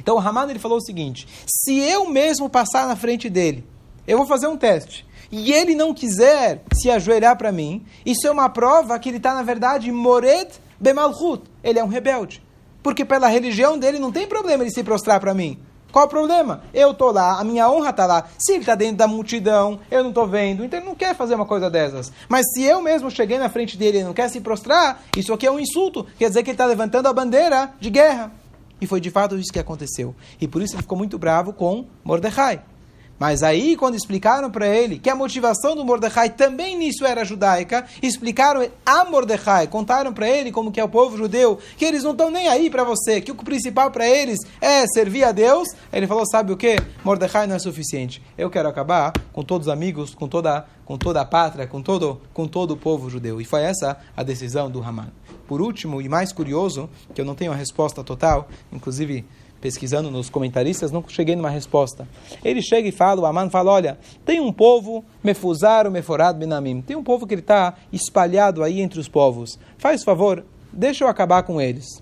Então 0.00 0.16
o 0.16 0.18
Haman 0.18 0.50
ele 0.50 0.58
falou 0.58 0.78
o 0.78 0.82
seguinte: 0.82 1.28
se 1.46 1.78
eu 1.78 2.08
mesmo 2.08 2.50
passar 2.50 2.88
na 2.88 2.96
frente 2.96 3.28
dele, 3.28 3.64
eu 4.06 4.18
vou 4.18 4.26
fazer 4.26 4.48
um 4.48 4.56
teste 4.56 5.06
e 5.30 5.52
ele 5.52 5.74
não 5.74 5.94
quiser 5.94 6.62
se 6.74 6.90
ajoelhar 6.90 7.36
para 7.36 7.52
mim, 7.52 7.84
isso 8.04 8.26
é 8.26 8.30
uma 8.30 8.48
prova 8.48 8.98
que 8.98 9.08
ele 9.08 9.18
está, 9.18 9.32
na 9.32 9.42
verdade, 9.42 9.90
mored 9.92 10.50
Bemalchut, 10.80 11.42
ele 11.62 11.78
é 11.78 11.84
um 11.84 11.88
rebelde. 11.88 12.42
Porque 12.82 13.04
pela 13.04 13.28
religião 13.28 13.78
dele 13.78 13.98
não 13.98 14.10
tem 14.10 14.26
problema 14.26 14.62
ele 14.62 14.72
se 14.72 14.82
prostrar 14.82 15.20
para 15.20 15.34
mim. 15.34 15.58
Qual 15.92 16.06
o 16.06 16.08
problema? 16.08 16.62
Eu 16.72 16.92
estou 16.92 17.12
lá, 17.12 17.38
a 17.38 17.44
minha 17.44 17.68
honra 17.68 17.90
está 17.90 18.06
lá. 18.06 18.26
Se 18.38 18.52
ele 18.52 18.60
está 18.60 18.74
dentro 18.74 18.96
da 18.96 19.08
multidão, 19.08 19.80
eu 19.90 20.02
não 20.02 20.10
estou 20.10 20.26
vendo, 20.26 20.64
então 20.64 20.78
ele 20.78 20.86
não 20.86 20.94
quer 20.94 21.14
fazer 21.14 21.34
uma 21.34 21.44
coisa 21.44 21.68
dessas. 21.68 22.12
Mas 22.28 22.46
se 22.52 22.62
eu 22.62 22.80
mesmo 22.80 23.10
cheguei 23.10 23.38
na 23.38 23.48
frente 23.48 23.76
dele 23.76 23.98
e 23.98 24.04
não 24.04 24.14
quer 24.14 24.28
se 24.30 24.40
prostrar, 24.40 25.02
isso 25.16 25.32
aqui 25.32 25.46
é 25.46 25.50
um 25.50 25.60
insulto. 25.60 26.06
Quer 26.18 26.28
dizer 26.28 26.42
que 26.42 26.50
ele 26.50 26.54
está 26.54 26.64
levantando 26.64 27.08
a 27.08 27.12
bandeira 27.12 27.72
de 27.80 27.90
guerra. 27.90 28.32
E 28.80 28.86
foi 28.86 29.00
de 29.00 29.10
fato 29.10 29.38
isso 29.38 29.52
que 29.52 29.58
aconteceu. 29.58 30.14
E 30.40 30.48
por 30.48 30.62
isso 30.62 30.74
ele 30.74 30.82
ficou 30.82 30.96
muito 30.96 31.18
bravo 31.18 31.52
com 31.52 31.86
Mordecai. 32.04 32.62
Mas 33.20 33.42
aí, 33.42 33.76
quando 33.76 33.96
explicaram 33.96 34.50
para 34.50 34.66
ele 34.66 34.98
que 34.98 35.10
a 35.10 35.14
motivação 35.14 35.76
do 35.76 35.84
Mordecai 35.84 36.30
também 36.30 36.74
nisso 36.74 37.04
era 37.04 37.22
judaica, 37.22 37.84
explicaram 38.02 38.66
a 38.84 39.04
Mordecai, 39.04 39.66
contaram 39.66 40.10
para 40.10 40.26
ele 40.26 40.50
como 40.50 40.72
que 40.72 40.80
é 40.80 40.84
o 40.84 40.88
povo 40.88 41.18
judeu, 41.18 41.58
que 41.76 41.84
eles 41.84 42.02
não 42.02 42.12
estão 42.12 42.30
nem 42.30 42.48
aí 42.48 42.70
para 42.70 42.82
você, 42.82 43.20
que 43.20 43.30
o 43.30 43.34
principal 43.34 43.90
para 43.90 44.08
eles 44.08 44.38
é 44.58 44.86
servir 44.86 45.24
a 45.24 45.32
Deus. 45.32 45.68
Ele 45.92 46.06
falou, 46.06 46.24
sabe 46.26 46.50
o 46.50 46.56
que? 46.56 46.76
Mordecai 47.04 47.46
não 47.46 47.56
é 47.56 47.58
suficiente. 47.58 48.22
Eu 48.38 48.48
quero 48.48 48.70
acabar 48.70 49.12
com 49.34 49.42
todos 49.42 49.66
os 49.66 49.72
amigos, 49.72 50.14
com 50.14 50.26
toda, 50.26 50.64
com 50.86 50.96
toda 50.96 51.20
a 51.20 51.24
pátria, 51.26 51.66
com 51.66 51.82
todo, 51.82 52.22
com 52.32 52.48
todo 52.48 52.70
o 52.70 52.76
povo 52.78 53.10
judeu. 53.10 53.38
E 53.38 53.44
foi 53.44 53.60
essa 53.60 53.98
a 54.16 54.22
decisão 54.22 54.70
do 54.70 54.82
Haman. 54.82 55.12
Por 55.50 55.60
último, 55.60 56.00
e 56.00 56.08
mais 56.08 56.32
curioso, 56.32 56.88
que 57.12 57.20
eu 57.20 57.24
não 57.24 57.34
tenho 57.34 57.50
a 57.50 57.56
resposta 57.56 58.04
total, 58.04 58.48
inclusive 58.72 59.24
pesquisando 59.60 60.08
nos 60.08 60.30
comentaristas, 60.30 60.92
não 60.92 61.04
cheguei 61.08 61.34
numa 61.34 61.50
resposta. 61.50 62.06
Ele 62.44 62.62
chega 62.62 62.88
e 62.88 62.92
fala, 62.92 63.22
o 63.22 63.26
Aman 63.26 63.50
fala, 63.50 63.72
olha, 63.72 63.98
tem 64.24 64.38
um 64.38 64.52
povo, 64.52 65.04
Mefuzar 65.24 65.86
ou 65.86 65.90
Meforad 65.90 66.38
Benamim, 66.38 66.80
tem 66.80 66.96
um 66.96 67.02
povo 67.02 67.26
que 67.26 67.34
ele 67.34 67.40
está 67.40 67.74
espalhado 67.92 68.62
aí 68.62 68.80
entre 68.80 69.00
os 69.00 69.08
povos. 69.08 69.58
Faz 69.76 70.04
favor, 70.04 70.44
deixa 70.72 71.02
eu 71.02 71.08
acabar 71.08 71.42
com 71.42 71.60
eles. 71.60 72.00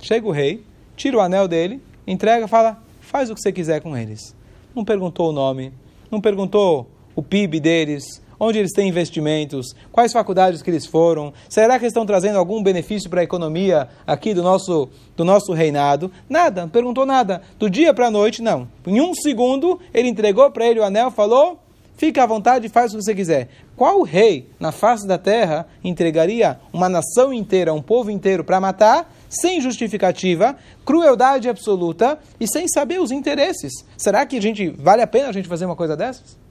Chega 0.00 0.26
o 0.26 0.32
rei, 0.32 0.66
tira 0.96 1.18
o 1.18 1.20
anel 1.20 1.46
dele, 1.46 1.80
entrega, 2.04 2.48
fala, 2.48 2.82
faz 3.00 3.30
o 3.30 3.36
que 3.36 3.42
você 3.42 3.52
quiser 3.52 3.80
com 3.80 3.96
eles. 3.96 4.34
Não 4.74 4.84
perguntou 4.84 5.30
o 5.30 5.32
nome, 5.32 5.72
não 6.10 6.20
perguntou 6.20 6.90
o 7.14 7.22
PIB 7.22 7.60
deles, 7.60 8.20
onde 8.44 8.58
eles 8.58 8.72
têm 8.72 8.88
investimentos, 8.88 9.72
quais 9.92 10.12
faculdades 10.12 10.62
que 10.62 10.68
eles 10.68 10.84
foram, 10.84 11.32
será 11.48 11.78
que 11.78 11.86
estão 11.86 12.04
trazendo 12.04 12.38
algum 12.38 12.60
benefício 12.60 13.08
para 13.08 13.20
a 13.20 13.24
economia 13.24 13.88
aqui 14.04 14.34
do 14.34 14.42
nosso, 14.42 14.88
do 15.16 15.24
nosso 15.24 15.52
reinado? 15.52 16.10
Nada, 16.28 16.62
não 16.62 16.68
perguntou 16.68 17.06
nada. 17.06 17.40
Do 17.56 17.70
dia 17.70 17.94
para 17.94 18.08
a 18.08 18.10
noite, 18.10 18.42
não. 18.42 18.66
Em 18.84 19.00
um 19.00 19.14
segundo, 19.14 19.78
ele 19.94 20.08
entregou 20.08 20.50
para 20.50 20.66
ele 20.66 20.80
o 20.80 20.82
anel, 20.82 21.12
falou, 21.12 21.60
fica 21.96 22.24
à 22.24 22.26
vontade 22.26 22.66
e 22.66 22.68
faz 22.68 22.92
o 22.92 22.96
que 22.96 23.04
você 23.04 23.14
quiser. 23.14 23.48
Qual 23.76 24.02
rei 24.02 24.48
na 24.58 24.72
face 24.72 25.06
da 25.06 25.18
terra 25.18 25.68
entregaria 25.84 26.58
uma 26.72 26.88
nação 26.88 27.32
inteira, 27.32 27.72
um 27.72 27.80
povo 27.80 28.10
inteiro 28.10 28.42
para 28.42 28.60
matar, 28.60 29.14
sem 29.28 29.60
justificativa, 29.60 30.56
crueldade 30.84 31.48
absoluta 31.48 32.18
e 32.40 32.48
sem 32.48 32.66
saber 32.66 33.00
os 33.00 33.12
interesses? 33.12 33.72
Será 33.96 34.26
que 34.26 34.36
a 34.36 34.42
gente 34.42 34.68
vale 34.68 35.00
a 35.00 35.06
pena 35.06 35.28
a 35.28 35.32
gente 35.32 35.46
fazer 35.46 35.64
uma 35.64 35.76
coisa 35.76 35.96
dessas? 35.96 36.42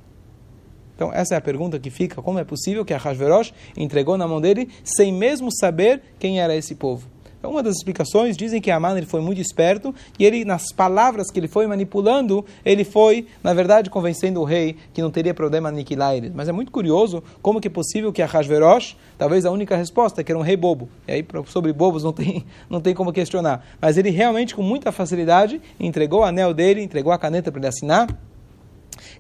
Então, 1.02 1.12
essa 1.12 1.34
é 1.34 1.38
a 1.40 1.42
pergunta 1.42 1.80
que 1.80 1.90
fica: 1.90 2.22
como 2.22 2.38
é 2.38 2.44
possível 2.44 2.86
que 2.86 2.94
a 2.94 2.98
Hashverosh 2.98 3.52
entregou 3.76 4.20
na 4.20 4.28
mão 4.28 4.40
dele 4.40 4.70
sem 4.84 5.12
mesmo 5.12 5.50
saber 5.52 6.00
quem 6.20 6.40
era 6.40 6.56
esse 6.56 6.76
povo? 6.76 7.08
Então, 7.40 7.50
uma 7.50 7.64
das 7.64 7.78
explicações 7.78 8.38
dizem 8.38 8.62
que 8.62 8.70
Aman 8.70 9.02
foi 9.02 9.20
muito 9.20 9.42
esperto 9.42 9.96
e 10.20 10.24
ele, 10.24 10.46
nas 10.46 10.72
palavras 10.72 11.32
que 11.32 11.40
ele 11.40 11.48
foi 11.48 11.66
manipulando, 11.66 12.46
ele 12.64 12.84
foi, 12.84 13.26
na 13.44 13.52
verdade, 13.52 13.90
convencendo 13.90 14.40
o 14.40 14.44
rei 14.44 14.78
que 14.94 15.02
não 15.02 15.10
teria 15.10 15.34
problema 15.34 15.70
aniquilar 15.70 16.14
ele. 16.14 16.32
Mas 16.36 16.48
é 16.48 16.52
muito 16.52 16.72
curioso 16.72 17.24
como 17.42 17.60
que 17.60 17.68
é 17.68 17.72
possível 17.72 18.14
que 18.14 18.22
a 18.22 18.28
Hashverosh, 18.28 18.96
talvez 19.18 19.44
a 19.44 19.50
única 19.50 19.76
resposta, 19.76 20.24
que 20.24 20.32
era 20.32 20.38
um 20.38 20.44
rei 20.44 20.56
bobo, 20.56 20.88
e 21.08 21.14
aí 21.14 21.26
sobre 21.48 21.74
bobos 21.74 22.04
não 22.04 22.14
tem, 22.14 22.46
não 22.70 22.80
tem 22.80 22.94
como 22.94 23.12
questionar, 23.12 23.66
mas 23.82 23.98
ele 23.98 24.12
realmente, 24.12 24.54
com 24.54 24.62
muita 24.62 24.92
facilidade, 24.92 25.60
entregou 25.80 26.20
o 26.20 26.24
anel 26.24 26.54
dele, 26.54 26.84
entregou 26.84 27.12
a 27.12 27.18
caneta 27.18 27.52
para 27.52 27.60
ele 27.60 27.68
assinar 27.70 28.08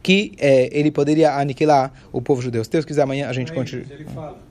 que 0.01 0.33
é, 0.37 0.69
ele 0.71 0.91
poderia 0.91 1.33
aniquilar 1.33 1.91
o 2.11 2.21
povo 2.21 2.41
judeu. 2.41 2.63
Se 2.63 2.69
Deus 2.69 2.85
quiser, 2.85 3.01
amanhã 3.01 3.29
a 3.29 3.33
gente 3.33 3.51
continua. 3.53 3.85
Ele 3.89 4.05
fala. 4.05 4.50